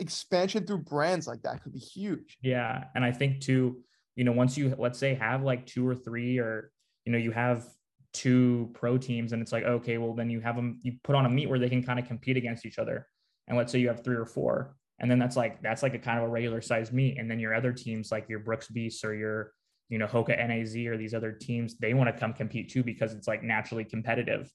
[0.00, 2.38] expansion through brands like that could be huge.
[2.42, 3.80] Yeah, and I think too,
[4.16, 6.72] you know, once you let's say have like two or three, or
[7.04, 7.66] you know, you have
[8.12, 11.26] two pro teams, and it's like okay, well then you have them, you put on
[11.26, 13.06] a meet where they can kind of compete against each other,
[13.46, 15.98] and let's say you have three or four, and then that's like that's like a
[15.98, 19.04] kind of a regular sized meet, and then your other teams like your Brooks Beasts
[19.04, 19.52] or your
[19.90, 23.12] you know, Hoka NAZ or these other teams, they want to come compete too because
[23.12, 24.50] it's like naturally competitive.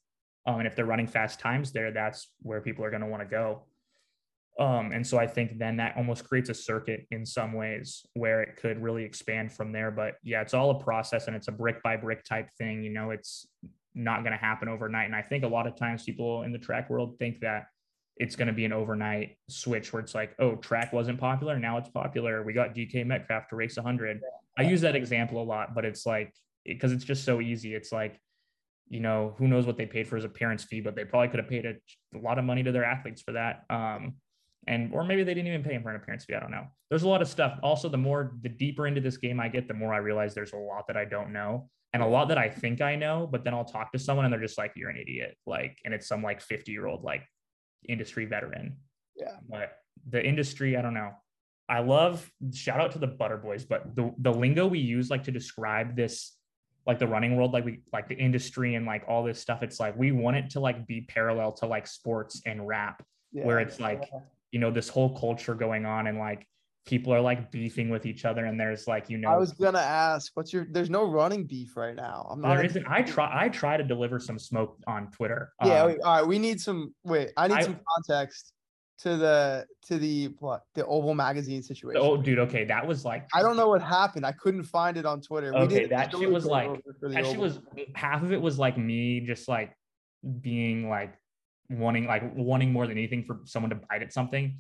[0.47, 3.21] Um, and if they're running fast times there, that's where people are going to want
[3.21, 3.63] to go.
[4.58, 8.41] Um, and so I think then that almost creates a circuit in some ways where
[8.41, 9.91] it could really expand from there.
[9.91, 12.81] But yeah, it's all a process and it's a brick by brick type thing.
[12.81, 13.45] You know, it's
[13.93, 15.08] not going to happen overnight.
[15.08, 17.65] And I think a lot of times people in the track world think that
[18.17, 21.60] it's going to be an overnight switch where it's like, oh, track wasn't popular.
[21.60, 22.43] Now it's popular.
[22.43, 24.21] We got DK Metcalf to race 100.
[24.58, 26.34] I use that example a lot, but it's like,
[26.65, 27.75] because it's just so easy.
[27.75, 28.19] It's like,
[28.88, 31.39] you know, who knows what they paid for his appearance fee, but they probably could
[31.39, 31.73] have paid a,
[32.17, 33.63] a lot of money to their athletes for that.
[33.69, 34.15] Um,
[34.67, 36.36] and or maybe they didn't even pay him for an appearance fee.
[36.36, 36.65] I don't know.
[36.89, 37.60] There's a lot of stuff.
[37.62, 40.54] Also, the more the deeper into this game I get, the more I realize there's
[40.54, 43.43] a lot that I don't know and a lot that I think I know, but
[43.43, 46.08] then I'll talk to someone and they're just like, "You're an idiot," like, and it's
[46.08, 47.23] some like 50 year old like
[47.89, 48.77] industry veteran.
[49.15, 49.37] Yeah.
[49.49, 49.71] But
[50.09, 51.11] the industry, I don't know.
[51.67, 55.23] I love shout out to the Butter Boys, but the the lingo we use like
[55.23, 56.37] to describe this
[56.85, 59.63] like the running world, like we like the industry and like all this stuff.
[59.63, 63.45] It's like we want it to like be parallel to like sports and rap, yeah.
[63.45, 64.09] where it's like
[64.51, 66.45] you know this whole culture going on and like
[66.85, 69.79] people are like beefing with each other and there's like you know i was gonna
[69.79, 72.27] ask what's your there's no running beef right now.
[72.29, 72.85] I'm not there isn't.
[72.87, 75.51] I try i try to deliver some smoke on twitter.
[75.63, 78.53] Yeah um, wait, all right we need some wait i need I, some context
[78.99, 82.01] to the to the what the oval magazine situation.
[82.01, 84.25] Oh dude okay that was like i don't know what happened.
[84.25, 85.55] I couldn't find it on twitter.
[85.55, 86.69] Okay that shit was like
[87.01, 87.59] that shit was
[87.95, 89.75] half of it was like me just like
[90.41, 91.15] being like
[91.69, 94.59] wanting like wanting more than anything for someone to bite at something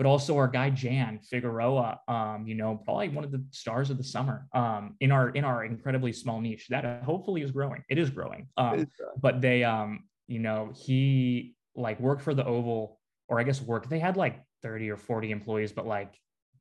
[0.00, 3.98] but also our guy Jan Figueroa, um, you know, probably one of the stars of
[3.98, 7.84] the summer um, in our in our incredibly small niche that hopefully is growing.
[7.90, 8.86] It is growing, um,
[9.20, 13.90] but they, um, you know, he like worked for the Oval, or I guess worked.
[13.90, 16.14] They had like thirty or forty employees, but like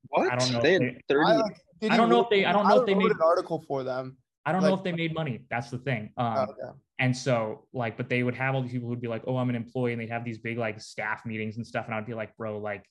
[0.10, 0.30] what?
[0.30, 0.62] I don't know.
[0.62, 1.32] They had thirty.
[1.32, 2.44] I, I don't know if they.
[2.44, 4.18] I don't know if they made an article for them.
[4.46, 5.46] I don't like, know if they made money.
[5.50, 6.12] That's the thing.
[6.18, 6.78] Um, oh, okay.
[7.00, 9.48] And so, like, but they would have all these people who'd be like, "Oh, I'm
[9.48, 12.14] an employee," and they'd have these big like staff meetings and stuff, and I'd be
[12.14, 12.84] like, "Bro, like,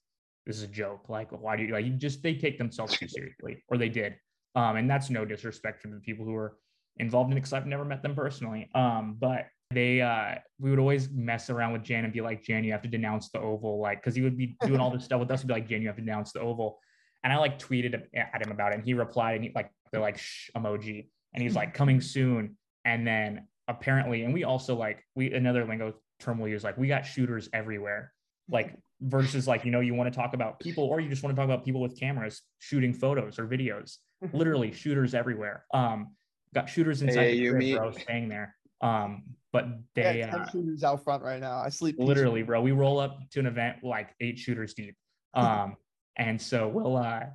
[0.49, 1.09] this is a joke.
[1.09, 1.85] Like, why do you like?
[1.85, 4.17] You just they take themselves too seriously, or they did."
[4.57, 6.57] Um, and that's no disrespect to the people who are
[6.97, 8.69] involved in it, because I've never met them personally.
[8.75, 12.65] Um, but they uh we would always mess around with Jan and be like, Jan,
[12.65, 15.21] you have to denounce the oval, like, because he would be doing all this stuff
[15.21, 16.81] with us, be like, Jan, you have to denounce the oval.
[17.23, 20.01] And I like tweeted at him about it, and he replied, and he like the
[20.01, 22.57] like shh emoji, and he's like coming soon.
[22.87, 26.89] And then apparently, and we also like we another lingo term we use like we
[26.89, 28.15] got shooters everywhere,
[28.49, 31.35] like versus like you know you want to talk about people or you just want
[31.35, 33.97] to talk about people with cameras shooting photos or videos.
[34.33, 35.65] Literally shooters everywhere.
[35.73, 36.15] Um,
[36.55, 38.57] got shooters inside hey, the crib, bro, staying there.
[38.81, 41.59] Um, but they yeah, uh, shooters out front right now.
[41.59, 42.61] I sleep literally, bro.
[42.61, 44.97] We roll up to an event like eight shooters deep.
[45.35, 45.77] Um,
[46.17, 47.27] and so we'll uh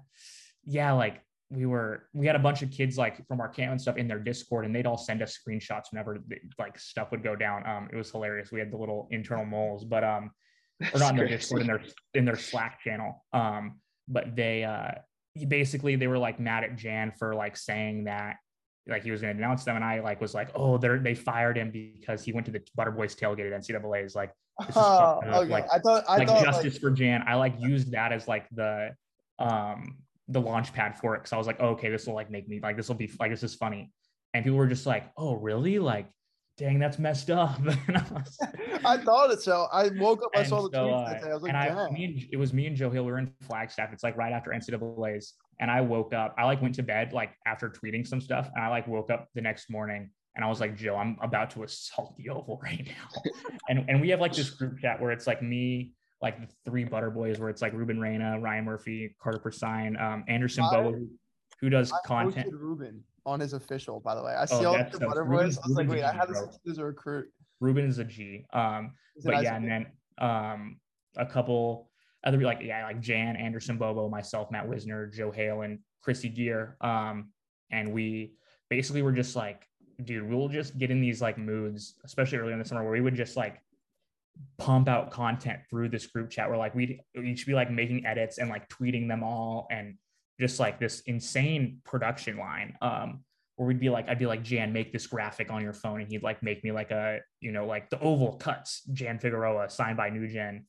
[0.66, 1.22] yeah, like
[1.54, 4.08] we were we had a bunch of kids like from our camp and stuff in
[4.08, 6.18] their discord and they'd all send us screenshots whenever
[6.58, 9.86] like stuff would go down um it was hilarious we had the little internal moles
[9.86, 10.32] but um
[10.94, 11.82] or not in their discord in their
[12.14, 13.24] in their slack channel.
[13.34, 14.92] Um but they uh
[15.48, 18.38] basically they were like mad at jan for like saying that
[18.88, 19.76] like he was going to announce them.
[19.76, 22.62] And i like was like oh they're they fired him because he went to the
[22.76, 25.50] butter boys tailgate at ncaa is like this is oh, okay.
[25.50, 26.82] like i thought I like thought, justice like...
[26.82, 27.24] for jan.
[27.28, 28.96] I like used that as like the
[29.40, 32.32] um the launch pad for it because I was like, oh, okay, this will like
[32.32, 33.92] make me like this will be like this is funny,
[34.34, 35.80] and people were just like, oh, really?
[35.80, 36.08] Like,
[36.58, 37.60] dang, that's messed up.
[37.68, 38.38] I, was,
[38.86, 39.68] I, thought it so.
[39.72, 41.24] I woke up, I saw the so, tweets.
[41.24, 43.06] Uh, I was like, and I, me and, it was me and Joe Hill.
[43.06, 43.92] We were in Flagstaff.
[43.94, 46.36] It's like right after NCAA's, and I woke up.
[46.38, 49.30] I like went to bed like after tweeting some stuff, and I like woke up
[49.36, 50.10] the next morning.
[50.36, 53.22] And I was like, Joe, I'm about to assault the oval right now.
[53.70, 56.84] and and we have like this group chat where it's like me, like the three
[56.84, 61.10] butter boys where it's like Ruben Reyna, Ryan Murphy, Carter Persine, um, Anderson Boa, who,
[61.62, 62.52] who does I content.
[62.52, 64.34] Ruben on his official, by the way.
[64.34, 65.58] I oh, see oh, all the butter boys.
[65.58, 67.28] I was like, wait, I had this as a recruit.
[67.60, 68.46] Ruben is a G.
[68.54, 69.86] Um, but yeah, and then
[70.18, 70.78] um,
[71.16, 71.90] a couple
[72.24, 76.78] other like yeah, like Jan, Anderson Bobo, myself, Matt Wisner, Joe Hale, and Chrissy Gear.
[76.82, 77.30] Um,
[77.72, 78.34] and we
[78.70, 79.68] basically were just like,
[80.04, 83.02] dude, we'll just get in these like moods, especially early in the summer, where we
[83.02, 83.62] would just like
[84.58, 88.40] pump out content through this group chat where like we'd each be like making edits
[88.40, 89.96] and like tweeting them all and
[90.40, 93.24] just like this insane production line um
[93.56, 96.12] where we'd be like i'd be like jan make this graphic on your phone and
[96.12, 99.98] he'd like make me like a you know like the oval cuts jan figueroa signed
[99.98, 100.66] by new gen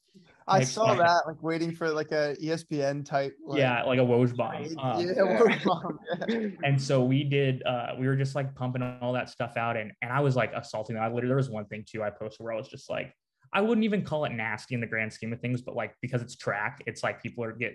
[0.47, 3.35] I like, saw that, like waiting for like a ESPN type.
[3.45, 4.65] Like, yeah, like a Woj bomb.
[4.79, 5.99] Um, yeah, Woj bomb.
[6.29, 6.49] Yeah.
[6.63, 7.63] and so we did.
[7.65, 10.53] uh We were just like pumping all that stuff out, and and I was like
[10.55, 10.97] assaulting.
[10.97, 13.13] I literally there was one thing too I posted where I was just like,
[13.53, 16.21] I wouldn't even call it nasty in the grand scheme of things, but like because
[16.21, 17.75] it's track, it's like people are get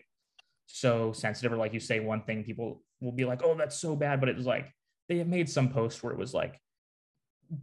[0.71, 3.95] so sensitive or like you say one thing people will be like oh that's so
[3.95, 4.71] bad but it was like
[5.07, 6.59] they have made some post where it was like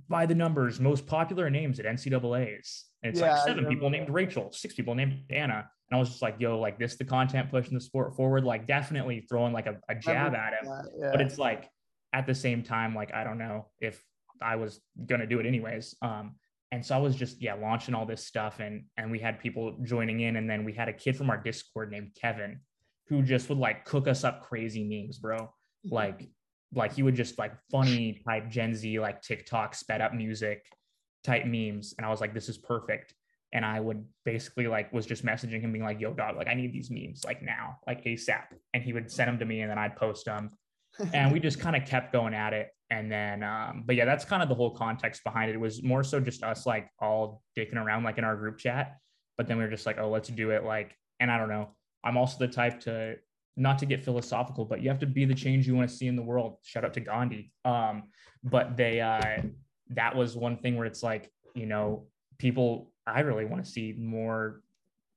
[0.09, 4.11] by the numbers most popular names at ncaa's and it's yeah, like seven people named
[4.11, 7.49] rachel six people named anna and i was just like yo like this the content
[7.49, 10.73] pushing the sport forward like definitely throwing like a, a jab at him.
[10.99, 11.11] yeah.
[11.12, 11.71] but it's like
[12.12, 14.03] at the same time like i don't know if
[14.42, 16.35] i was gonna do it anyways um
[16.73, 19.77] and so I was just yeah launching all this stuff and and we had people
[19.83, 22.61] joining in and then we had a kid from our Discord named Kevin
[23.09, 25.37] who just would like cook us up crazy memes, bro.
[25.38, 25.95] Mm-hmm.
[25.95, 26.29] Like
[26.75, 30.64] like he would just like funny type Gen Z like TikTok sped up music
[31.25, 31.95] type memes.
[31.97, 33.14] And I was like this is perfect.
[33.53, 36.55] And I would basically like was just messaging him being like yo dog like I
[36.55, 39.71] need these memes like now like ASAP and he would send them to me and
[39.71, 40.51] then I'd post them.
[41.12, 42.71] And we just kind of kept going at it.
[42.90, 45.55] And then um but yeah that's kind of the whole context behind it.
[45.55, 48.97] It was more so just us like all dicking around like in our group chat.
[49.38, 51.75] But then we were just like oh let's do it like and i don't know
[52.07, 53.16] i'm also the type to
[53.57, 56.07] not to get philosophical but you have to be the change you want to see
[56.07, 56.59] in the world.
[56.62, 57.53] Shout out to gandhi.
[57.64, 58.05] Um
[58.45, 59.42] but they uh
[59.90, 62.07] that was one thing where it's like you know
[62.38, 64.61] people i really want to see more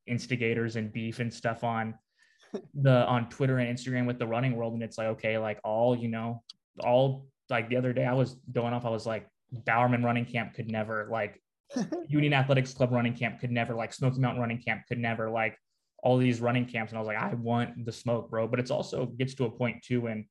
[0.07, 1.93] instigators and beef and stuff on
[2.73, 4.73] the on twitter and instagram with the running world.
[4.73, 6.43] And it's like okay like all you know
[6.79, 9.27] all like the other day I was going off, I was like,
[9.65, 11.41] Bowerman running camp could never, like
[12.07, 15.57] Union Athletics Club running camp could never, like Smoky Mountain running camp could never, like
[16.03, 16.91] all these running camps.
[16.91, 18.47] And I was like, I want the smoke, bro.
[18.47, 20.07] But it's also gets to a point too.
[20.07, 20.25] And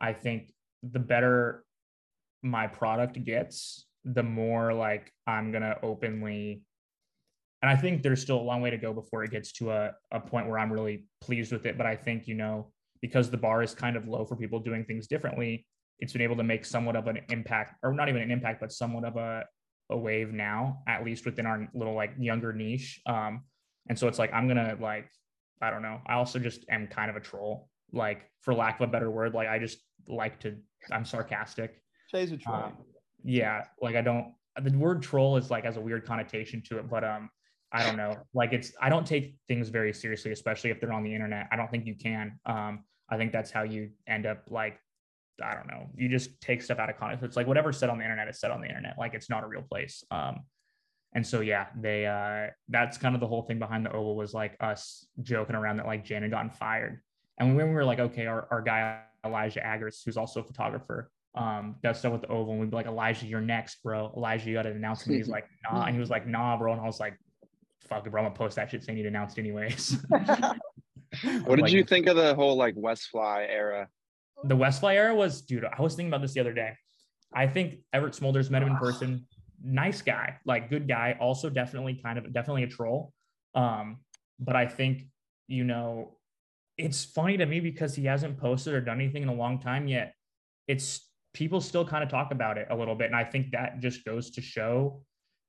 [0.00, 1.64] I think the better
[2.42, 6.62] my product gets, the more like I'm gonna openly
[7.64, 9.92] and I think there's still a long way to go before it gets to a,
[10.12, 11.78] a point where I'm really pleased with it.
[11.78, 14.84] But I think, you know, because the bar is kind of low for people doing
[14.84, 15.66] things differently,
[15.98, 18.70] it's been able to make somewhat of an impact, or not even an impact, but
[18.70, 19.44] somewhat of a,
[19.88, 23.00] a wave now, at least within our little like younger niche.
[23.06, 23.44] Um,
[23.88, 25.08] and so it's like I'm gonna like,
[25.60, 26.00] I don't know.
[26.06, 29.34] I also just am kind of a troll, like for lack of a better word.
[29.34, 30.56] Like I just like to.
[30.90, 31.80] I'm sarcastic.
[32.10, 32.56] Shay's a troll.
[32.56, 32.72] Um,
[33.24, 34.34] yeah, like I don't.
[34.60, 37.30] The word troll is like has a weird connotation to it, but um,
[37.72, 38.16] I don't know.
[38.34, 41.48] Like it's I don't take things very seriously, especially if they're on the internet.
[41.50, 42.38] I don't think you can.
[42.46, 44.78] Um, I think that's how you end up like
[45.42, 45.88] I don't know.
[45.96, 47.24] You just take stuff out of context.
[47.24, 48.96] It's like whatever's said on the internet is said on the internet.
[48.98, 50.04] Like it's not a real place.
[50.10, 50.44] Um,
[51.14, 54.34] and so yeah, they uh, that's kind of the whole thing behind the oval was
[54.34, 57.00] like us joking around that like Jan had gotten fired.
[57.38, 61.10] And when we were like, okay, our, our guy Elijah Agris, who's also a photographer,
[61.34, 64.12] um, does stuff with the oval, and we'd be like, Elijah, you're next, bro.
[64.16, 65.16] Elijah, you got an announcement.
[65.16, 66.72] He's like, nah, and he was like, nah, bro.
[66.72, 67.18] And I was like,
[67.80, 68.22] fuck it, bro.
[68.22, 70.04] I'm gonna post that shit saying you announced anyways.
[70.08, 73.88] what did like, you think of the whole like Westfly era?
[74.44, 76.74] the Westfly era was, dude, I was thinking about this the other day.
[77.32, 79.26] I think Everett Smolders met him in person.
[79.64, 81.16] Nice guy, like good guy.
[81.20, 83.12] Also, definitely kind of definitely a troll.
[83.54, 83.98] Um,
[84.38, 85.06] but I think,
[85.48, 86.18] you know,
[86.76, 89.88] it's funny to me because he hasn't posted or done anything in a long time
[89.88, 90.14] yet.
[90.66, 93.06] It's people still kind of talk about it a little bit.
[93.06, 95.02] And I think that just goes to show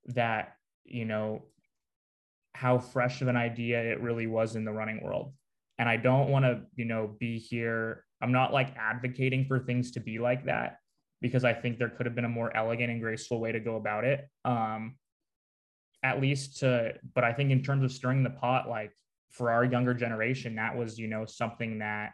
[0.08, 0.54] that,
[0.86, 1.44] you know,
[2.54, 5.34] how fresh of an idea it really was in the running world.
[5.78, 9.92] And I don't want to, you know, be here I'm not like advocating for things
[9.92, 10.78] to be like that
[11.26, 13.78] because I think there could have been a more elegant and graceful way to go
[13.78, 14.30] about it.
[14.46, 14.96] Um,
[16.04, 18.92] at least to, but I think in terms of stirring the pot, like
[19.32, 22.12] for our younger generation, that was, you know, something that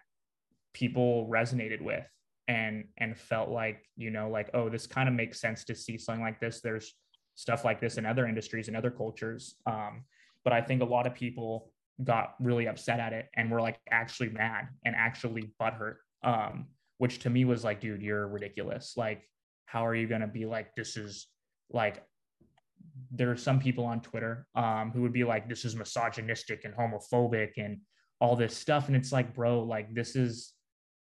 [0.74, 2.06] people resonated with
[2.48, 5.98] and and felt like, you know, like, oh, this kind of makes sense to see
[5.98, 6.62] something like this.
[6.62, 6.96] There's
[7.36, 9.56] stuff like this in other industries and other cultures.
[9.66, 10.06] Um,
[10.46, 13.78] but I think a lot of people got really upset at it and were like
[13.92, 15.96] actually mad and actually butthurt.
[16.24, 16.68] Um,
[17.02, 18.94] which to me was like, dude, you're ridiculous.
[18.96, 19.28] Like,
[19.66, 21.26] how are you gonna be like, this is
[21.72, 22.04] like
[23.10, 26.76] there are some people on Twitter um, who would be like, this is misogynistic and
[26.76, 27.80] homophobic and
[28.20, 28.86] all this stuff.
[28.86, 30.54] And it's like, bro, like this is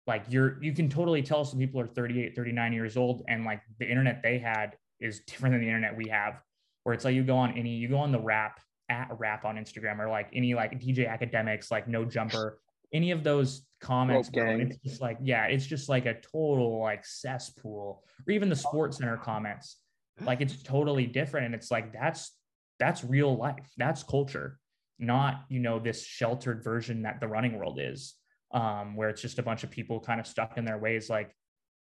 [0.07, 3.61] like you're you can totally tell some people are 38, 39 years old and like
[3.81, 6.41] the internet they had is different than the internet we have.
[6.85, 9.57] Where it's like you go on any, you go on the rap at rap on
[9.57, 12.61] Instagram or like any like DJ Akademiks, like no jumper,
[12.93, 14.31] any of those comments.
[14.31, 18.05] Bro, it's just like, yeah, it's just like a total like cesspool.
[18.27, 19.79] Or even the Sports Center comments.
[20.21, 21.47] Like it's totally different.
[21.47, 22.33] And it's like that's
[22.79, 23.71] that's real life.
[23.77, 24.59] That's culture,
[24.99, 28.15] not you know, this sheltered version that the running world is,
[28.53, 31.09] um, where it's just a bunch of people kind of stuck in their ways.
[31.09, 31.35] Like,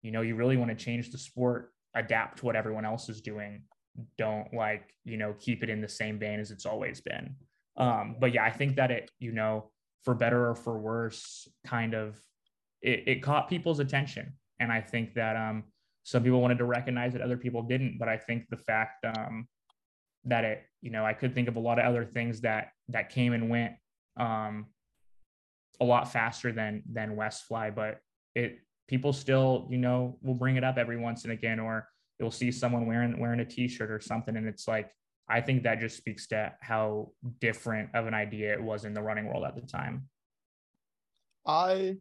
[0.01, 3.21] you know, you really want to change the sport, adapt to what everyone else is
[3.21, 3.63] doing
[4.17, 7.36] don't like you know keep it in the same vein as it's always been
[7.77, 9.69] um but yeah i think that it you know
[10.03, 12.19] for better or for worse kind of
[12.81, 15.63] it, it caught people's attention and i think that um
[16.03, 19.47] some people wanted to recognize it other people didn't but i think the fact um
[20.25, 23.09] that it you know i could think of a lot of other things that that
[23.09, 23.73] came and went
[24.17, 24.65] um
[25.81, 27.99] a lot faster than than Westfly, but
[28.35, 31.87] it people still, you know, will bring it up every once and again, or
[32.19, 34.35] you'll see someone wearing wearing a t-shirt or something.
[34.35, 34.89] And it's like,
[35.30, 39.01] I think that just speaks to how different of an idea it was in the
[39.01, 40.07] running world at the time.
[41.45, 41.97] I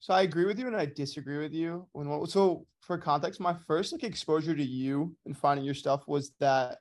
[0.00, 1.86] so I agree with you and I disagree with you.
[1.92, 6.32] When so for context, my first like exposure to you and finding your stuff was
[6.40, 6.78] that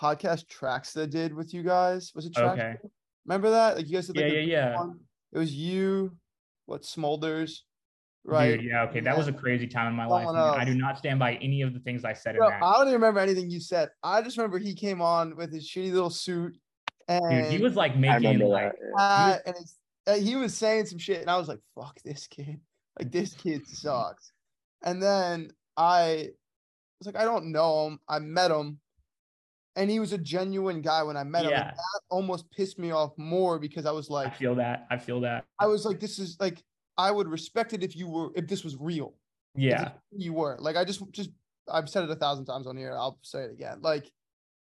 [0.00, 2.12] podcast tracks that did with you guys.
[2.14, 2.58] Was it tracks?
[2.58, 2.74] Okay.
[3.26, 3.76] Remember that?
[3.76, 4.76] Like you guys did like yeah, yeah, yeah.
[4.76, 5.00] One?
[5.32, 6.16] It was you,
[6.66, 7.60] what Smolders,
[8.24, 8.60] right?
[8.60, 9.00] Dude, yeah, okay.
[9.00, 10.28] That was a crazy time in my life.
[10.28, 12.62] I do not stand by any of the things I said Bro, in that.
[12.62, 13.90] I don't even remember anything you said.
[14.02, 16.56] I just remember he came on with his shitty little suit.
[17.08, 20.98] And Dude, he was like making like uh, and it's uh, he was saying some
[20.98, 22.60] shit, and I was like, "Fuck this kid!
[22.98, 24.32] Like this kid sucks."
[24.82, 26.30] And then I
[27.00, 27.98] was like, "I don't know him.
[28.08, 28.80] I met him,
[29.76, 31.50] and he was a genuine guy when I met him.
[31.50, 31.70] Yeah.
[31.70, 34.86] that almost pissed me off more because I was like, I feel that.
[34.90, 35.44] I feel that.
[35.58, 36.62] I was like, this is like,
[36.98, 39.14] I would respect it if you were, if this was real.
[39.54, 41.30] Yeah, you were like, I just, just,
[41.70, 42.92] I've said it a thousand times on here.
[42.96, 43.78] I'll say it again.
[43.82, 44.10] Like,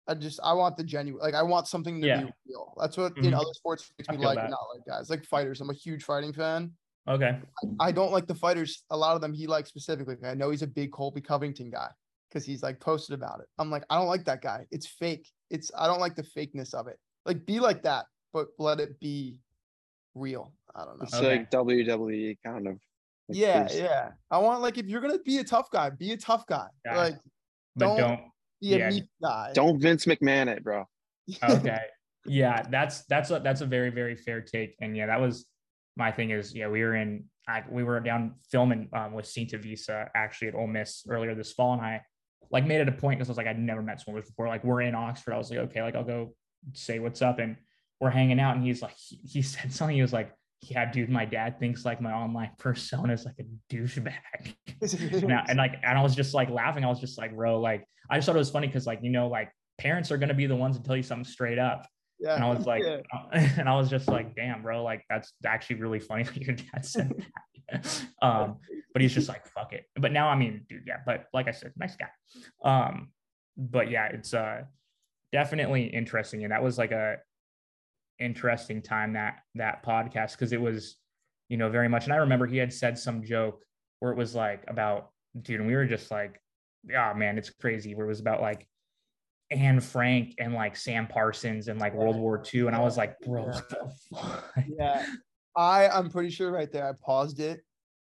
[0.08, 2.24] I just I want the genuine like I want something to yeah.
[2.24, 2.74] be real.
[2.80, 3.26] That's what mm-hmm.
[3.26, 5.10] in other sports makes me like not like guys.
[5.10, 5.62] Like fighters.
[5.62, 6.72] I'm a huge fighting fan.
[7.08, 7.38] Okay.
[7.80, 8.84] I, I, don't like the fighters.
[8.90, 10.18] A lot of them he likes specifically.
[10.26, 11.88] I know he's a big Colby Covington guy
[12.30, 13.46] because he's like posted about it.
[13.58, 14.66] I'm like, I don't like that guy.
[14.72, 15.30] It's fake.
[15.50, 17.00] It's I don't like the fakeness of it.
[17.26, 19.38] Like be like that, but let it be
[20.18, 20.54] real.
[20.76, 21.04] I don't know.
[21.04, 21.38] It's okay.
[21.38, 22.74] like WWE kind of.
[23.30, 24.12] Like yeah, yeah.
[24.32, 26.68] I want like if you're gonna be a tough guy, be a tough guy.
[26.86, 27.16] Like
[27.78, 28.22] don't, don't
[28.62, 28.92] yeah,
[29.22, 29.52] guy.
[29.54, 30.86] Don't Vince McMahon it, bro.
[31.44, 31.80] okay.
[32.30, 35.46] Yeah, that's that's a that's a very very fair take, and yeah, that was
[35.96, 36.32] my thing.
[36.32, 40.50] Is yeah, we were in I, we were down filming um, with Sinta Vissa actually
[40.50, 42.02] at Ole Miss earlier this fall, and I
[42.52, 44.50] like made it a point because I was like I'd never met swimmers before.
[44.50, 46.34] Like we're in Oxford, I was like okay, like I'll go
[46.74, 47.56] say what's up, and
[48.00, 49.96] we're hanging out, and he's like he, he said something.
[49.96, 50.32] He was like
[50.62, 54.56] yeah, dude, my dad thinks like my online persona is like a douchebag.
[55.24, 56.84] and, I, and like, and I was just like laughing.
[56.84, 59.12] I was just like, bro, like, I just thought it was funny because like, you
[59.12, 61.88] know, like parents are going to be the ones to tell you something straight up.
[62.20, 62.36] Yeah.
[62.36, 63.00] And I was like, yeah.
[63.58, 66.86] and I was just like, damn, bro, like that's actually really funny that your dad
[66.86, 67.14] said
[67.70, 68.06] that.
[68.22, 68.58] um,
[68.94, 69.86] but he's just like, fuck it.
[69.96, 72.10] But now, I mean, dude, yeah, but like I said, nice guy.
[72.64, 73.10] Um,
[73.56, 74.64] but yeah, it's uh
[75.32, 76.44] definitely interesting.
[76.44, 77.18] And that was like a
[78.20, 80.98] interesting time that that podcast because it was
[81.50, 83.62] you know very much and i remember he had said some joke
[84.00, 85.10] where it was like about
[85.42, 86.42] dude and we were just like
[86.88, 88.68] yeah oh, man it's crazy where it was about like
[89.50, 92.00] Anne Frank and like Sam Parsons and like yeah.
[92.00, 92.68] World War II.
[92.68, 93.52] And I was like, bro,
[94.12, 94.40] yeah.
[94.78, 95.06] yeah.
[95.56, 96.88] I I'm pretty sure right there.
[96.88, 97.62] I paused it.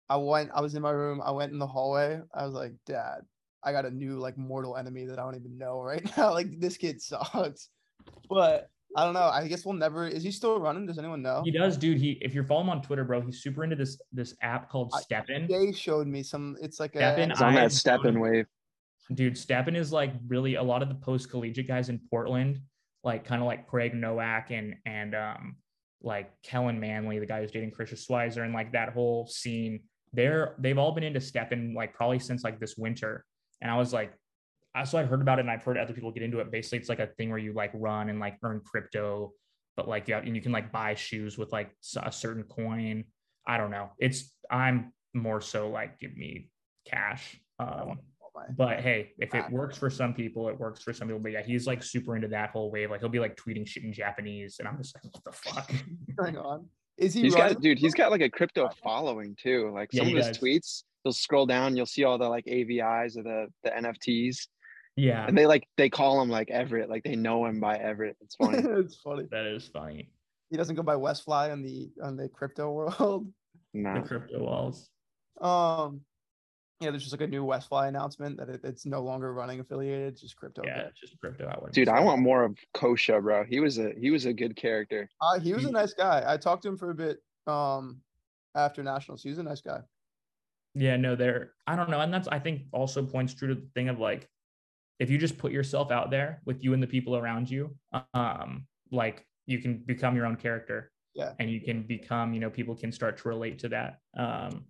[0.09, 1.21] I went, I was in my room.
[1.23, 2.21] I went in the hallway.
[2.35, 3.21] I was like, Dad,
[3.63, 6.33] I got a new like mortal enemy that I don't even know right now.
[6.33, 7.69] like this kid sucks.
[8.29, 9.29] But I don't know.
[9.29, 10.07] I guess we'll never.
[10.07, 10.87] Is he still running?
[10.87, 11.43] Does anyone know?
[11.45, 11.99] He does, dude.
[11.99, 14.93] He if you're following him on Twitter, bro, he's super into this this app called
[14.93, 15.49] STEPN.
[15.49, 16.57] They showed me some.
[16.61, 17.29] It's like STEPN.
[17.29, 18.47] A, it's on that STEPN wave.
[19.15, 22.61] Dude, STEPN is like really a lot of the post collegiate guys in Portland,
[23.05, 25.57] like kind of like Craig Nowak and and um
[26.03, 29.81] like Kellen Manley, the guy who's dating Krisha Swizer, and like that whole scene.
[30.13, 33.25] They're they've all been into STEPN like probably since like this winter.
[33.61, 34.13] And I was like,
[34.85, 36.51] so I heard about it and I've heard other people get into it.
[36.51, 39.33] Basically, it's like a thing where you like run and like earn crypto,
[39.77, 41.71] but like yeah, and you can like buy shoes with like
[42.03, 43.05] a certain coin.
[43.47, 43.91] I don't know.
[43.99, 46.51] It's I'm more so like give me
[46.87, 47.41] cash.
[47.59, 47.99] Um,
[48.57, 51.21] but hey, if it works for some people, it works for some people.
[51.21, 52.91] But yeah, he's like super into that whole wave.
[52.91, 55.71] Like he'll be like tweeting shit in Japanese, and I'm just like, what the fuck?
[56.25, 56.67] Hang on.
[56.99, 57.23] Is he?
[57.23, 57.79] He's got dude.
[57.79, 59.71] He's got like a crypto following too.
[59.73, 60.39] Like some yeah, of his does.
[60.39, 64.49] tweets, you'll scroll down, you'll see all the like AVIs or the the NFTs,
[64.99, 65.27] yeah.
[65.27, 68.17] And they like they call him like Everett, like they know him by Everett.
[68.21, 68.59] It's funny.
[68.59, 69.27] it's funny.
[69.31, 70.11] That is funny.
[70.51, 73.29] He doesn't go by Westfly on the on the crypto world.
[73.75, 74.01] No.
[74.01, 74.89] The crypto walls.
[75.43, 76.01] Um
[76.81, 80.09] yeah, there's just like a new Westfly announcement that it, it's no longer running affiliated,
[80.09, 80.63] it's just crypto.
[80.65, 81.47] Yeah, just crypto.
[81.49, 83.45] I Dude, I want more of Kosha, bro.
[83.45, 85.11] He was a he was a good character.
[85.21, 86.25] Uh, he was he, a nice guy.
[86.27, 88.01] I talked to him for a bit um
[88.57, 89.23] after nationals.
[89.23, 89.81] He was a nice guy.
[90.75, 91.53] Yeah, no, there.
[91.67, 94.29] I don't know, and that's I think also points true to the thing of like
[94.99, 97.75] if you just put yourself out there with you and the people around you,
[98.15, 100.91] um, like you can become your own character.
[101.15, 101.33] Yeah.
[101.39, 103.99] And you can become, you know, people can start to relate to that.
[104.17, 104.67] Um,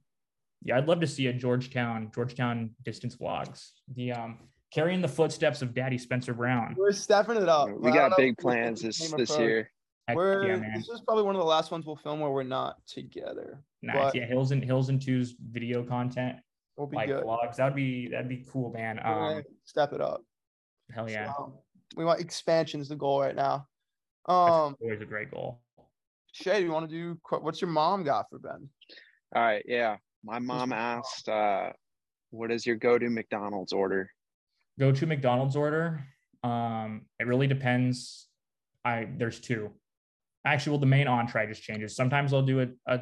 [0.63, 3.71] yeah, I'd love to see a Georgetown, Georgetown distance vlogs.
[3.95, 4.39] The um
[4.73, 6.75] carrying the footsteps of Daddy Spencer Brown.
[6.79, 7.71] We're stepping it up.
[7.71, 9.71] We got big plans this this year.
[10.15, 12.77] We're yeah, this is probably one of the last ones we'll film where we're not
[12.87, 13.63] together.
[13.83, 13.97] Nice.
[13.97, 14.15] But...
[14.15, 16.37] Yeah, Hills and Hills and Twos video content
[16.79, 17.25] will be like good.
[17.25, 17.57] vlogs.
[17.57, 19.01] That'd be that'd be cool, man.
[19.05, 20.23] Um, step it up.
[20.95, 21.33] Hell yeah.
[21.35, 21.63] So,
[21.97, 23.67] we want expansion is the goal right now.
[24.27, 25.61] Um, always a great goal.
[26.33, 28.69] Shay, do you want to do what's your mom got for Ben?
[29.35, 29.97] All right, yeah.
[30.25, 31.71] My mom asked, uh,
[32.31, 34.11] "What is your go-to McDonald's order?"
[34.79, 36.05] Go-to McDonald's order.
[36.45, 38.29] Um, it really depends.
[38.85, 39.71] I there's two.
[40.45, 41.97] Actually, well, the main entree just changes.
[41.97, 43.01] Sometimes I'll do a, a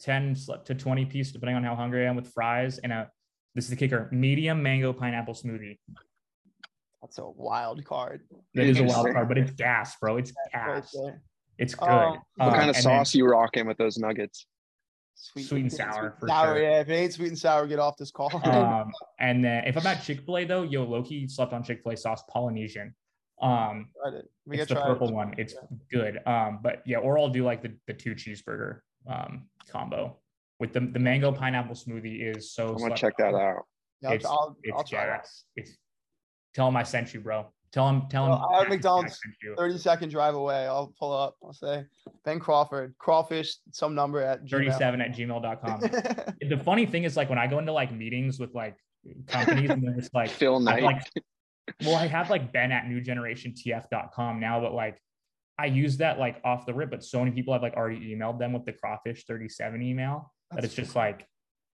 [0.00, 3.10] 10 to 20 piece, depending on how hungry I am, with fries and a
[3.54, 5.78] this is the kicker medium mango pineapple smoothie.
[7.00, 8.22] That's a wild card.
[8.54, 10.16] It is a wild card, but it's gas, bro.
[10.16, 10.94] It's gas.
[11.58, 11.88] It's good.
[11.88, 14.46] Um, what kind of sauce then, you rocking with those nuggets?
[15.14, 16.16] Sweet, sweet and sour.
[16.18, 16.62] Sweet sour, sure.
[16.62, 16.80] yeah.
[16.80, 18.34] If it ain't sweet and sour, get off this call.
[18.44, 18.90] um,
[19.20, 21.92] and then if I'm at Chick Fil A though, yo, Loki slept on Chick Fil
[21.92, 22.94] A sauce Polynesian.
[23.40, 24.28] Um, it.
[24.46, 25.14] We it's the purple it.
[25.14, 25.34] one.
[25.38, 25.76] It's yeah.
[25.92, 26.20] good.
[26.26, 30.16] Um, but yeah, or I'll do like the the two cheeseburger um combo
[30.60, 32.68] with the the mango pineapple smoothie is so.
[32.68, 33.62] I'm gonna check that out.
[34.00, 35.44] Yeah, it's, I'll, it's I'll try gas.
[35.56, 35.76] It's
[36.54, 37.46] tell him I sent you, bro.
[37.72, 38.30] Tell him, tell him.
[38.30, 39.18] Well, I have McDonald's
[39.56, 40.66] 30 second drive away.
[40.66, 41.36] I'll pull up.
[41.42, 41.84] I'll say
[42.24, 45.80] Ben Crawford, crawfish, some number at 37 at gmail.com.
[46.48, 48.76] the funny thing is, like, when I go into like meetings with like
[49.26, 50.84] companies, and then it's like Phil Knight.
[50.84, 51.02] Like,
[51.84, 55.00] well, I have like Ben at newgenerationtf.com now, but like
[55.58, 58.38] I use that like off the rip, but so many people have like already emailed
[58.38, 61.26] them with the crawfish 37 email That's that it's just like,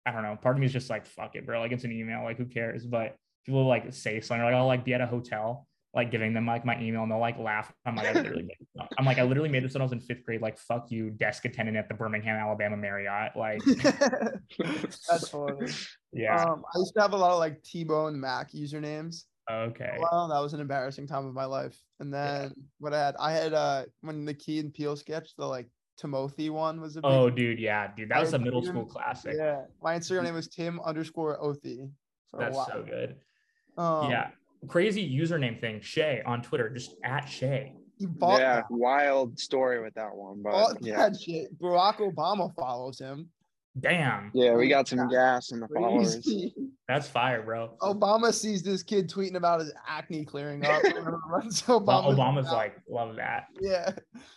[0.05, 0.37] I don't know.
[0.37, 1.61] Part of me is just like, fuck it, bro.
[1.61, 2.87] Like it's an email, like who cares?
[2.87, 3.17] But
[3.47, 6.65] people like say something like, I'll like be at a hotel like giving them like
[6.65, 7.73] my email and they'll like laugh.
[7.85, 10.01] I'm like, I literally made I'm like, I literally made this when I was in
[10.01, 10.41] fifth grade.
[10.41, 13.33] Like, fuck you, desk attendant at the Birmingham, Alabama Marriott.
[13.37, 13.61] Like,
[14.59, 15.73] that's funny.
[16.13, 16.45] Yeah.
[16.45, 19.25] Um, I used to have a lot of like T-Bone Mac usernames.
[19.51, 19.97] Okay.
[19.99, 21.77] Well, that was an embarrassing time of my life.
[21.99, 22.63] And then yeah.
[22.79, 26.51] what I had, I had uh when the Key and Peele sketch, the like Timothy
[26.51, 29.35] one was a oh dude, yeah, dude, that was a middle school classic.
[29.37, 31.91] Yeah, my Instagram name was Tim underscore Othy.
[32.33, 33.17] That's so good.
[33.77, 34.29] Um, yeah,
[34.69, 37.75] crazy username thing, Shay on Twitter, just at Shay.
[37.99, 38.65] yeah, that.
[38.71, 41.11] wild story with that one, but yeah.
[41.61, 43.29] Barack Obama follows him.
[43.79, 44.31] Damn.
[44.35, 46.29] Yeah, we got some gas in the followers.
[46.89, 47.77] That's fire, bro.
[47.81, 50.83] Obama sees this kid tweeting about his acne clearing up.
[51.51, 53.45] so Obama's, Obama's like, love that.
[53.61, 53.93] Yeah.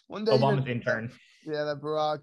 [0.08, 0.34] One day.
[0.34, 1.12] Obama's intern.
[1.46, 2.20] Yeah, that Barack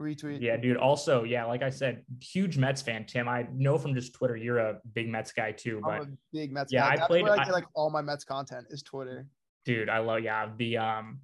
[0.00, 0.40] retweet.
[0.40, 0.76] Yeah, dude.
[0.76, 3.28] Also, yeah, like I said, huge Mets fan, Tim.
[3.28, 5.80] I know from just Twitter you're a big Mets guy too.
[5.82, 6.92] But I'm a big Mets yeah, guy.
[6.92, 7.28] I That's played.
[7.28, 9.26] I get like all my Mets content is Twitter.
[9.64, 10.48] Dude, I love yeah.
[10.56, 11.20] The um,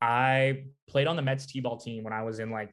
[0.00, 2.70] I played on the Mets t-ball team when I was in like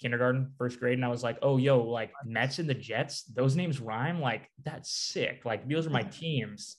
[0.00, 3.56] kindergarten, first grade, and I was like, oh, yo, like Mets and the Jets, those
[3.56, 4.20] names rhyme.
[4.20, 5.42] Like that's sick.
[5.44, 6.76] Like those are my teams.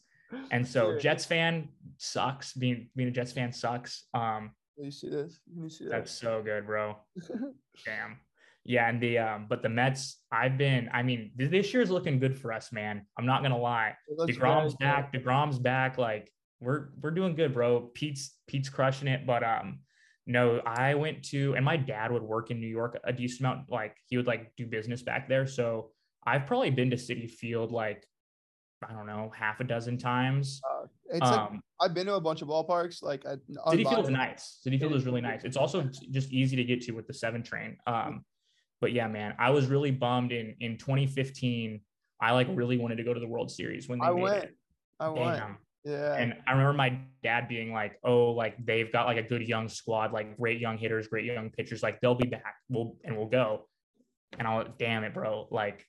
[0.52, 2.54] And so Jets fan sucks.
[2.54, 4.06] Being being a Jets fan sucks.
[4.14, 5.40] Um, you see this?
[5.56, 5.92] You see that?
[5.92, 6.98] That's so good, bro.
[7.86, 8.20] Damn.
[8.66, 10.90] Yeah, and the um, but the Mets, I've been.
[10.92, 13.06] I mean, this year's looking good for us, man.
[13.18, 13.96] I'm not gonna lie.
[14.26, 15.14] Degrom's back.
[15.14, 16.00] Degrom's back.
[16.00, 17.92] Like we're we're doing good, bro.
[17.94, 19.28] Pete's Pete's crushing it.
[19.28, 19.80] But um,
[20.28, 23.70] no, I went to, and my dad would work in New York a decent amount.
[23.70, 25.46] Like he would like do business back there.
[25.46, 25.92] So
[26.26, 28.06] I've probably been to Citi Field like
[28.88, 30.62] I don't know, half a dozen times.
[30.70, 33.02] Uh, it's um, like, I've been to a bunch of ballparks.
[33.02, 33.36] Like I,
[33.72, 34.60] Citi Field is nice.
[34.66, 35.44] Citi Field is really nice.
[35.44, 37.78] It's also just easy to get to with the seven train.
[37.88, 38.24] Um,
[38.82, 41.80] but yeah, man, I was really bummed in in 2015.
[42.22, 44.44] I like really wanted to go to the World Series when they I made went.
[44.44, 44.58] it.
[45.00, 45.16] I Damn.
[45.18, 45.56] went.
[45.86, 46.16] Yeah.
[46.16, 49.70] And I remember my dad being like, "Oh, like they've got like a good young
[49.70, 51.84] squad, like great young hitters, great young pitchers.
[51.84, 52.56] Like they'll be back.
[52.70, 53.68] We'll and we'll go."
[54.38, 55.48] And I'll, damn it, bro.
[55.52, 55.86] Like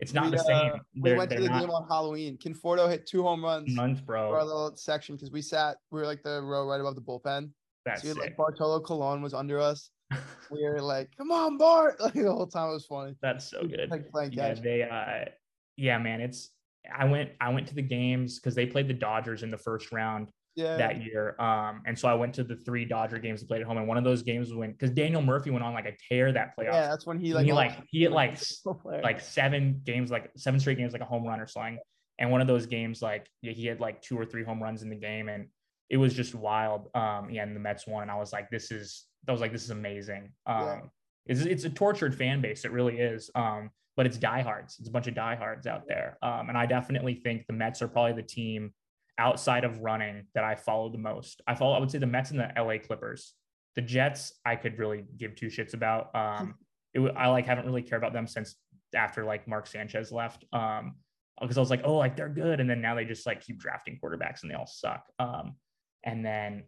[0.00, 0.72] it's not we, the same.
[0.72, 1.60] Uh, we went to the not...
[1.60, 2.36] game on Halloween.
[2.38, 3.74] Conforto hit two home runs.
[3.74, 4.30] Months, bro.
[4.30, 7.00] For our little section because we sat, we were like the row right above the
[7.00, 7.50] bullpen.
[7.84, 9.90] That's so had, like Bartolo Colon was under us.
[10.50, 13.14] we were like, "Come on, Bart!" Like the whole time it was funny.
[13.22, 13.90] That's so good.
[13.90, 14.82] Like playing yeah, they.
[14.82, 15.30] Uh,
[15.76, 16.20] yeah, man.
[16.20, 16.50] It's.
[16.94, 17.30] I went.
[17.40, 20.76] I went to the games because they played the Dodgers in the first round yeah.
[20.76, 21.36] that year.
[21.38, 23.86] Um, and so I went to the three Dodger games they played at home, and
[23.86, 26.72] one of those games when because Daniel Murphy went on like a tear that playoff.
[26.72, 28.38] Yeah, that's when he like he like he hit like
[28.84, 31.78] like seven games, like seven straight games, like a home run or something.
[32.18, 34.82] And one of those games, like yeah, he had like two or three home runs
[34.82, 35.48] in the game, and
[35.90, 36.88] it was just wild.
[36.94, 39.52] Um, yeah, and the Mets won, and I was like, this is, I was like,
[39.52, 40.32] this is amazing.
[40.46, 40.80] Um, yeah.
[41.26, 43.30] it's it's a tortured fan base, it really is.
[43.34, 44.76] Um, but it's diehards.
[44.78, 46.18] It's a bunch of diehards out there.
[46.22, 48.72] Um, and I definitely think the Mets are probably the team
[49.18, 51.40] outside of running that I follow the most.
[51.46, 53.32] I follow, I would say the Mets and the LA Clippers.
[53.74, 56.14] The Jets, I could really give two shits about.
[56.14, 56.54] Um,
[56.94, 58.56] it, I like haven't really cared about them since
[58.94, 60.44] after like Mark Sanchez left.
[60.52, 60.96] Um,
[61.40, 63.58] because I was like, oh, like they're good, and then now they just like keep
[63.58, 65.04] drafting quarterbacks and they all suck.
[65.18, 65.56] Um,
[66.02, 66.64] and then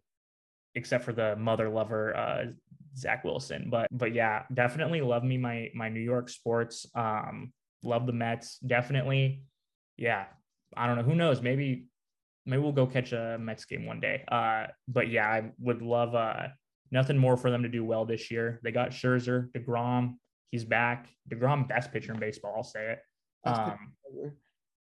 [0.74, 2.45] except for the mother lover uh,
[2.97, 6.86] Zach Wilson, but but yeah, definitely love me my my New York sports.
[6.95, 9.43] Um, love the Mets, definitely.
[9.97, 10.26] Yeah,
[10.76, 11.03] I don't know.
[11.03, 11.41] Who knows?
[11.41, 11.86] Maybe
[12.47, 14.24] maybe we'll go catch a Mets game one day.
[14.28, 16.49] Uh, but yeah, I would love uh
[16.91, 18.61] nothing more for them to do well this year.
[18.62, 20.14] They got Scherzer, Degrom,
[20.51, 21.09] he's back.
[21.30, 22.55] Degrom, best pitcher in baseball.
[22.57, 22.99] I'll say it.
[23.45, 23.93] Um,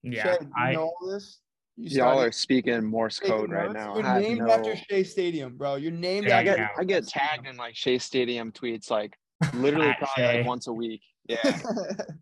[0.03, 1.39] yeah, I know this.
[1.77, 3.93] You all are speaking Morse code right now.
[3.93, 4.51] You're named no...
[4.51, 5.75] after Shea Stadium, bro.
[5.75, 6.27] You're named.
[6.27, 9.15] Yeah, I get I get tagged in like Shea Stadium tweets like
[9.53, 11.01] literally probably like once a week.
[11.29, 11.59] Yeah,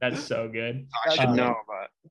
[0.01, 0.87] that's so good.
[1.05, 2.09] I should um, know, but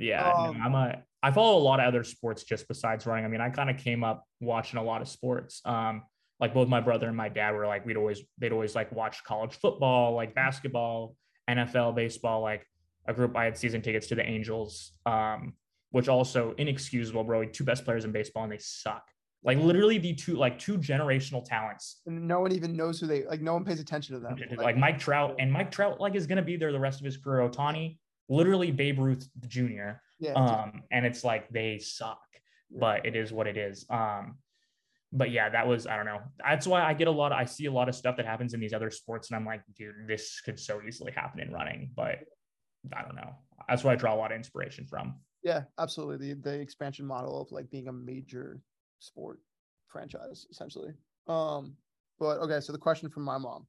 [0.00, 1.02] yeah, um, no, I'm a.
[1.20, 3.24] I follow a lot of other sports just besides running.
[3.24, 5.60] I mean, I kind of came up watching a lot of sports.
[5.64, 6.04] Um,
[6.38, 9.24] like both my brother and my dad were like, we'd always they'd always like watch
[9.24, 11.16] college football, like basketball,
[11.50, 12.40] NFL, baseball.
[12.40, 12.64] Like
[13.08, 14.92] a group I had season tickets to the Angels.
[15.06, 15.54] Um,
[15.90, 17.44] which also inexcusable, bro.
[17.46, 19.04] Two best players in baseball and they suck.
[19.44, 22.00] Like literally the two like two generational talents.
[22.06, 23.40] And no one even knows who they like.
[23.40, 24.36] No one pays attention to them.
[24.50, 27.04] Like, like Mike Trout and Mike Trout like is gonna be there the rest of
[27.04, 27.48] his career.
[27.48, 30.00] Ohtani, literally Babe Ruth Jr.
[30.18, 30.32] Yeah.
[30.32, 32.20] Um, and it's like they suck,
[32.68, 32.78] yeah.
[32.80, 33.86] but it is what it is.
[33.88, 34.38] Um,
[35.12, 36.20] but yeah, that was I don't know.
[36.38, 37.30] That's why I get a lot.
[37.30, 39.46] Of, I see a lot of stuff that happens in these other sports, and I'm
[39.46, 41.90] like, dude, this could so easily happen in running.
[41.94, 42.24] But
[42.92, 43.36] I don't know.
[43.68, 45.14] That's why I draw a lot of inspiration from.
[45.48, 46.34] Yeah, absolutely.
[46.34, 48.60] The the expansion model of like being a major
[48.98, 49.40] sport
[49.86, 50.92] franchise, essentially.
[51.26, 51.74] Um,
[52.18, 53.66] but okay, so the question from my mom.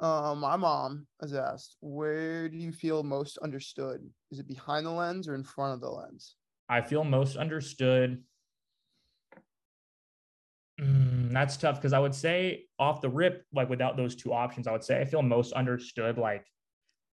[0.00, 4.06] Um, my mom has asked, where do you feel most understood?
[4.30, 6.36] Is it behind the lens or in front of the lens?
[6.68, 8.22] I feel most understood.
[10.78, 14.66] Mm, that's tough because I would say off the rip, like without those two options,
[14.66, 16.44] I would say I feel most understood like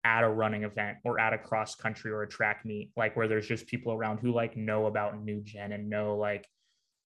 [0.04, 3.28] at a running event or at a cross country or a track meet, like where
[3.28, 6.46] there's just people around who like know about new gen and know like,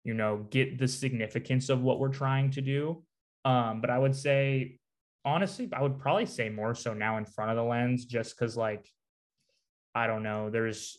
[0.04, 3.02] you know, get the significance of what we're trying to do.
[3.44, 4.78] Um, but I would say,
[5.24, 8.56] honestly, I would probably say more so now in front of the lens, just because
[8.56, 8.86] like,
[9.94, 10.98] I don't know, there's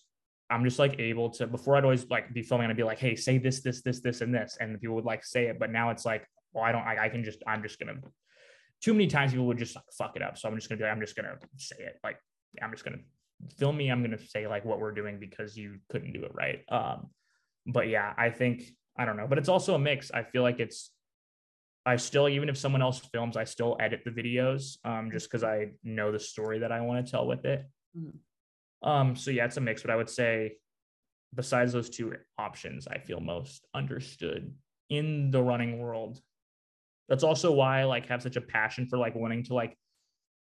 [0.50, 3.00] I'm just like able to before I'd always like be filming and I'd be like,
[3.00, 4.58] hey, say this, this, this, this, and this.
[4.60, 5.58] And people would like say it.
[5.60, 7.96] But now it's like, well, I don't I, I can just I'm just gonna
[8.82, 10.38] too many times people would just like, fuck it up.
[10.38, 12.00] So I'm just gonna be I'm just gonna say it.
[12.04, 12.18] Like
[12.62, 13.02] I'm just gonna
[13.58, 13.90] film me.
[13.90, 16.64] I'm gonna say like what we're doing because you couldn't do it right.
[16.70, 17.10] Um,
[17.66, 18.64] but yeah, I think
[18.98, 19.28] I don't know.
[19.28, 20.12] But it's also a mix.
[20.12, 20.92] I feel like it's
[21.86, 25.44] I still even if someone else films, I still edit the videos um, just because
[25.44, 27.66] I know the story that I want to tell with it.
[27.98, 28.90] Mm-hmm.
[28.90, 29.82] Um, so yeah, it's a mix.
[29.82, 30.58] But I would say
[31.34, 34.54] besides those two options, I feel most understood
[34.90, 36.20] in the running world
[37.10, 39.78] that's also why I like have such a passion for like wanting to like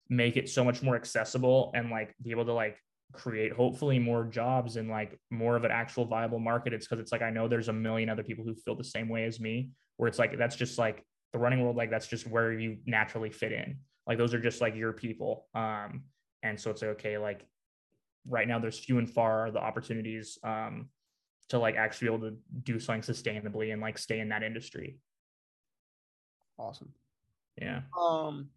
[0.10, 2.78] make it so much more accessible and like be able to like
[3.14, 6.74] create hopefully more jobs and like more of an actual viable market.
[6.74, 9.10] It's because it's like I know there's a million other people who feel the same
[9.10, 11.04] way as me, where it's like that's just like
[11.34, 13.78] the running world, like that's just where you naturally fit in.
[14.08, 15.48] Like those are just like your people.
[15.54, 16.04] Um,
[16.44, 17.46] and so it's like okay, like
[18.28, 20.90] right now there's few and far the opportunities um
[21.50, 24.98] to like actually be able to do something sustainably and like stay in that industry.
[26.60, 26.92] Awesome.
[27.60, 27.82] Yeah.
[27.98, 28.50] Um.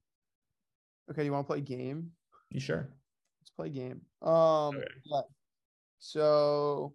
[1.10, 2.10] Okay, you want to play game?
[2.50, 2.88] You sure?
[3.40, 4.00] Let's play game.
[4.20, 4.76] Um.
[4.76, 4.84] Okay.
[5.04, 5.20] Yeah.
[6.00, 6.94] So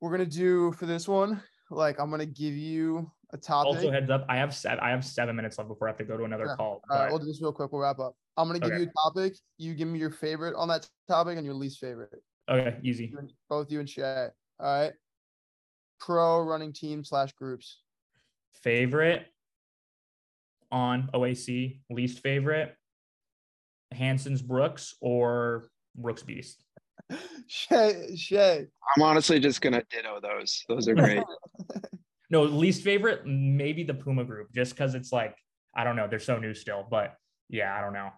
[0.00, 1.42] we're gonna do for this one.
[1.70, 3.76] Like, I'm gonna give you a topic.
[3.76, 4.80] Also, heads up, I have seven.
[4.80, 6.56] I have seven minutes left before I have to go to another yeah.
[6.56, 6.82] call.
[6.90, 7.70] All right, we'll do this real quick.
[7.70, 8.16] We'll wrap up.
[8.38, 8.82] I'm gonna give okay.
[8.82, 9.34] you a topic.
[9.58, 12.10] You give me your favorite on that topic and your least favorite.
[12.48, 13.14] Okay, easy.
[13.48, 14.28] Both you and Shay.
[14.58, 14.92] All right.
[16.00, 17.82] Pro running team slash groups
[18.54, 19.26] favorite
[20.70, 22.74] on OAC, least favorite,
[23.92, 26.64] Hanson's Brooks or Brooks Beast?
[27.46, 28.66] Shay, Shay.
[28.96, 30.64] I'm honestly just gonna ditto those.
[30.68, 31.22] Those are great.
[32.30, 35.36] no, least favorite, maybe the Puma group, just because it's like,
[35.74, 37.14] I don't know, they're so new still, but
[37.48, 38.10] yeah, I don't know.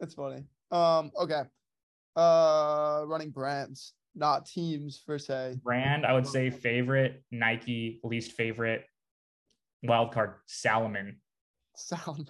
[0.00, 0.44] That's funny.
[0.70, 1.42] Um, okay.
[2.16, 5.56] Uh running brands, not teams per se.
[5.62, 8.84] Brand, I would say favorite, Nike, least favorite,
[9.82, 11.16] wild card Salomon.
[11.76, 12.26] Salomon.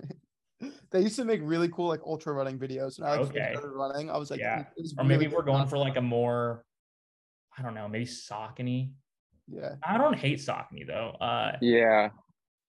[0.90, 2.98] They used to make really cool like ultra running videos.
[2.98, 3.50] And I like okay.
[3.52, 4.10] started running.
[4.10, 4.64] I was like, yeah.
[4.98, 6.64] or maybe we're going for like a more,
[7.56, 8.90] I don't know, maybe Saucony.
[9.46, 9.76] Yeah.
[9.84, 11.10] I don't hate Saucony though.
[11.20, 12.08] Uh, yeah.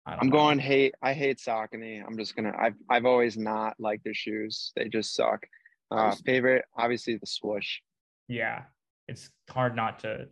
[0.05, 0.37] I'm know.
[0.37, 0.95] going hate.
[1.01, 2.03] I hate Saucony.
[2.05, 2.53] I'm just gonna.
[2.59, 4.71] I've I've always not liked their shoes.
[4.75, 5.45] They just suck.
[5.91, 7.79] Uh, favorite, obviously the swoosh.
[8.27, 8.63] Yeah,
[9.07, 10.27] it's hard not to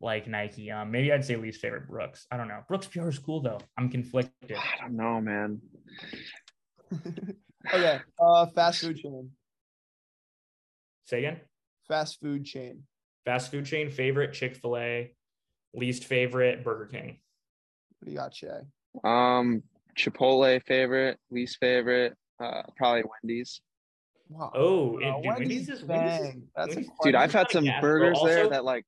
[0.00, 0.70] like Nike.
[0.70, 2.26] Um, maybe I'd say least favorite Brooks.
[2.30, 2.62] I don't know.
[2.68, 3.60] Brooks PR is cool though.
[3.76, 4.56] I'm conflicted.
[4.56, 5.60] I don't know, man.
[7.74, 8.00] okay.
[8.20, 9.30] Uh, fast food chain.
[11.06, 11.40] Say again.
[11.88, 12.84] Fast food chain.
[13.24, 15.12] Fast food chain favorite Chick Fil A,
[15.74, 17.18] least favorite Burger King.
[17.98, 18.60] What do you got, Shay?
[19.04, 19.62] Um,
[19.98, 23.60] Chipotle favorite, least favorite, uh, probably Wendy's.
[24.28, 24.52] Wow.
[24.54, 26.42] Oh, uh, dude, Wendy's, Wendy's is bang.
[26.54, 27.14] That's dude.
[27.14, 28.84] I've had some burgers also, there that like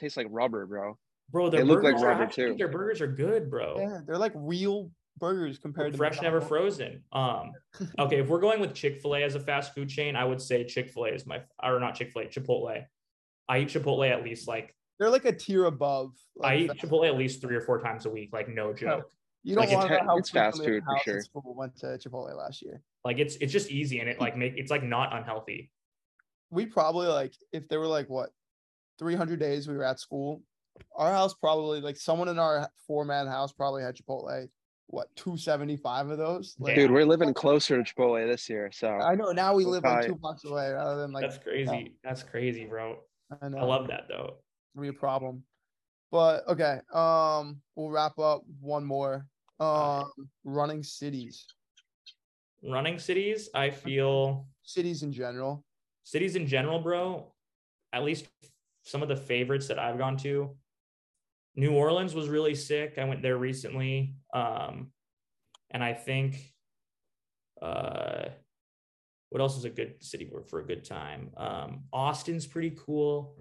[0.00, 0.98] tastes like rubber, bro.
[1.30, 2.56] Bro, they look like rubber too.
[2.58, 3.76] Their burgers are good, bro.
[3.78, 7.02] Yeah, they're like real burgers compared fresh, to fresh, never frozen.
[7.12, 7.52] Um,
[7.98, 10.40] okay, if we're going with Chick Fil A as a fast food chain, I would
[10.40, 12.84] say Chick Fil A is my or not Chick Fil A, Chipotle.
[13.48, 16.12] I eat Chipotle at least like they're like a tier above.
[16.36, 19.10] Like I eat Chipotle at least three or four times a week, like no joke.
[19.42, 21.22] You don't like want to how it's fast food for sure.
[21.44, 22.82] Went to Chipotle last year.
[23.04, 25.70] Like it's it's just easy and it like make it's like not unhealthy.
[26.50, 28.30] We probably like if there were like what
[29.00, 30.42] 300 days we were at school,
[30.94, 34.48] our house probably like someone in our four man house probably had Chipotle.
[34.86, 36.56] What 275 of those?
[36.58, 39.84] Like, Dude, we're living closer to Chipotle this year, so I know now we live
[39.84, 41.94] like two blocks away rather than like that's crazy.
[42.04, 42.98] That's crazy, bro.
[43.40, 43.58] I, know.
[43.58, 44.38] I love that though.
[44.74, 45.44] It'll be a problem.
[46.10, 49.26] But okay, um, we'll wrap up one more.
[49.60, 50.10] Um,
[50.44, 51.46] running cities.
[52.64, 55.64] Running cities, I feel cities in general.
[56.02, 57.32] Cities in general, bro.
[57.92, 58.26] At least
[58.90, 60.56] some of the favorites that I've gone to.
[61.54, 62.94] New Orleans was really sick.
[62.98, 64.16] I went there recently.
[64.34, 64.90] Um,
[65.70, 66.52] and I think
[67.62, 68.30] uh
[69.28, 71.30] what else is a good city for, for a good time?
[71.36, 73.36] Um, Austin's pretty cool.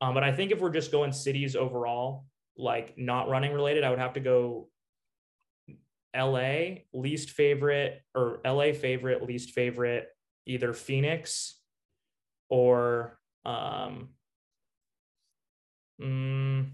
[0.00, 2.24] Um, but I think if we're just going cities overall,
[2.56, 4.68] like not running related, I would have to go
[6.16, 10.08] LA, least favorite, or LA favorite, least favorite,
[10.44, 11.60] either Phoenix
[12.48, 14.08] or um
[16.02, 16.70] mm,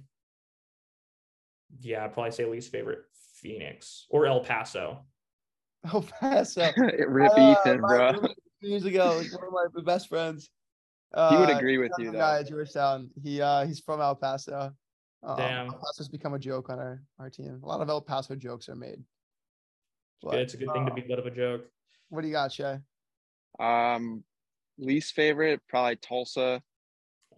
[1.81, 3.01] yeah, I'd probably say least favorite
[3.35, 5.05] Phoenix or El Paso.
[5.93, 6.73] El Paso.
[6.77, 8.13] Rip uh, Ethan, bro.
[8.61, 10.51] Years ago, one of my best friends.
[11.15, 12.19] Uh, he would uh, agree with you, though.
[12.19, 13.09] Guy at Georgetown.
[13.23, 14.73] He uh he's from El Paso.
[15.23, 15.67] Um, Damn.
[15.67, 17.61] El Paso's become a joke on our, our team.
[17.63, 19.03] A lot of El Paso jokes are made.
[20.23, 21.67] But, it's a good thing to be a bit of a joke.
[22.09, 22.79] What do you got, Shay?
[23.61, 24.25] Um,
[24.79, 26.61] least favorite probably Tulsa.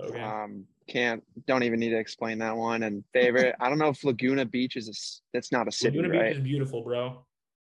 [0.01, 0.21] Okay.
[0.21, 2.83] Um, can't don't even need to explain that one.
[2.83, 4.95] And favorite, I don't know if Laguna Beach is a
[5.33, 6.29] that's not a city, Laguna right?
[6.31, 7.25] Beach is beautiful, bro.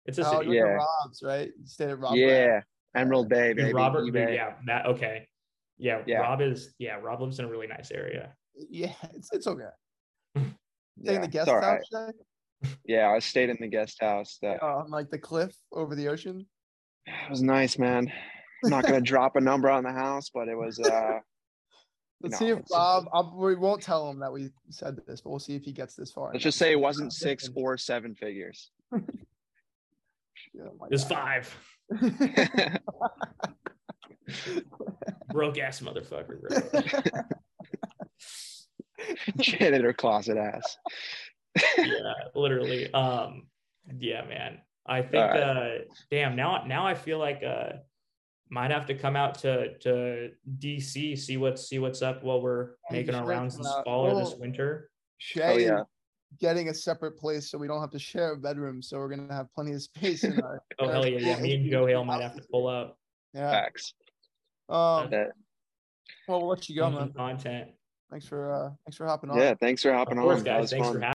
[0.07, 0.53] It's a oh, city.
[0.53, 1.51] Yeah, Rob's right.
[1.65, 2.15] Stay at Rob.
[2.15, 2.61] Yeah,
[2.95, 3.73] Emerald Bay, baby.
[3.73, 4.35] Robert, eBay.
[4.35, 5.27] yeah, that okay.
[5.77, 6.95] Yeah, yeah, Rob is yeah.
[6.95, 8.33] Rob lives in a really nice area.
[8.71, 9.65] Yeah, it's it's okay.
[10.37, 10.45] Stay
[11.01, 11.83] yeah, in the guest house.
[11.93, 12.15] Right.
[12.85, 14.39] Yeah, I stayed in the guest house.
[14.43, 16.47] That on like the cliff over the ocean.
[17.07, 18.13] It was nice, man.
[18.65, 20.79] I'm not gonna drop a number on the house, but it was.
[20.79, 21.21] uh
[22.21, 23.05] Let's see if Bob.
[23.13, 25.95] I'll, we won't tell him that we said this, but we'll see if he gets
[25.95, 26.33] this far.
[26.33, 28.71] Let's just say it wasn't six or seven figures.
[28.93, 31.55] yeah, it's five.
[35.33, 36.83] Broke ass motherfucker, bro.
[39.39, 40.77] Janitor closet ass.
[41.79, 42.93] yeah, literally.
[42.93, 43.47] Um,
[43.97, 44.59] yeah, man.
[44.87, 45.41] I think right.
[45.41, 45.69] uh
[46.11, 47.73] damn now now I feel like uh
[48.51, 52.71] might have to come out to to DC see what's see what's up while we're
[52.91, 54.91] making our rounds this fall or this winter.
[55.19, 55.83] Shay oh, yeah.
[56.41, 59.35] getting a separate place so we don't have to share a bedroom, so we're gonna
[59.35, 60.63] have plenty of space in our.
[60.79, 61.41] oh hell yeah, yeah!
[61.41, 62.97] Me and Joe Hale might have to pull up.
[63.35, 63.51] Yeah.
[63.51, 63.95] Facts.
[64.69, 65.11] Um.
[66.27, 67.13] Well, we'll let you go, man.
[67.13, 67.71] Content.
[68.11, 69.39] Thanks for uh thanks for hopping on.
[69.39, 70.45] Yeah, thanks for hopping of course, on.
[70.45, 70.71] guys.
[70.71, 70.95] Thanks fun.
[70.95, 71.03] for having.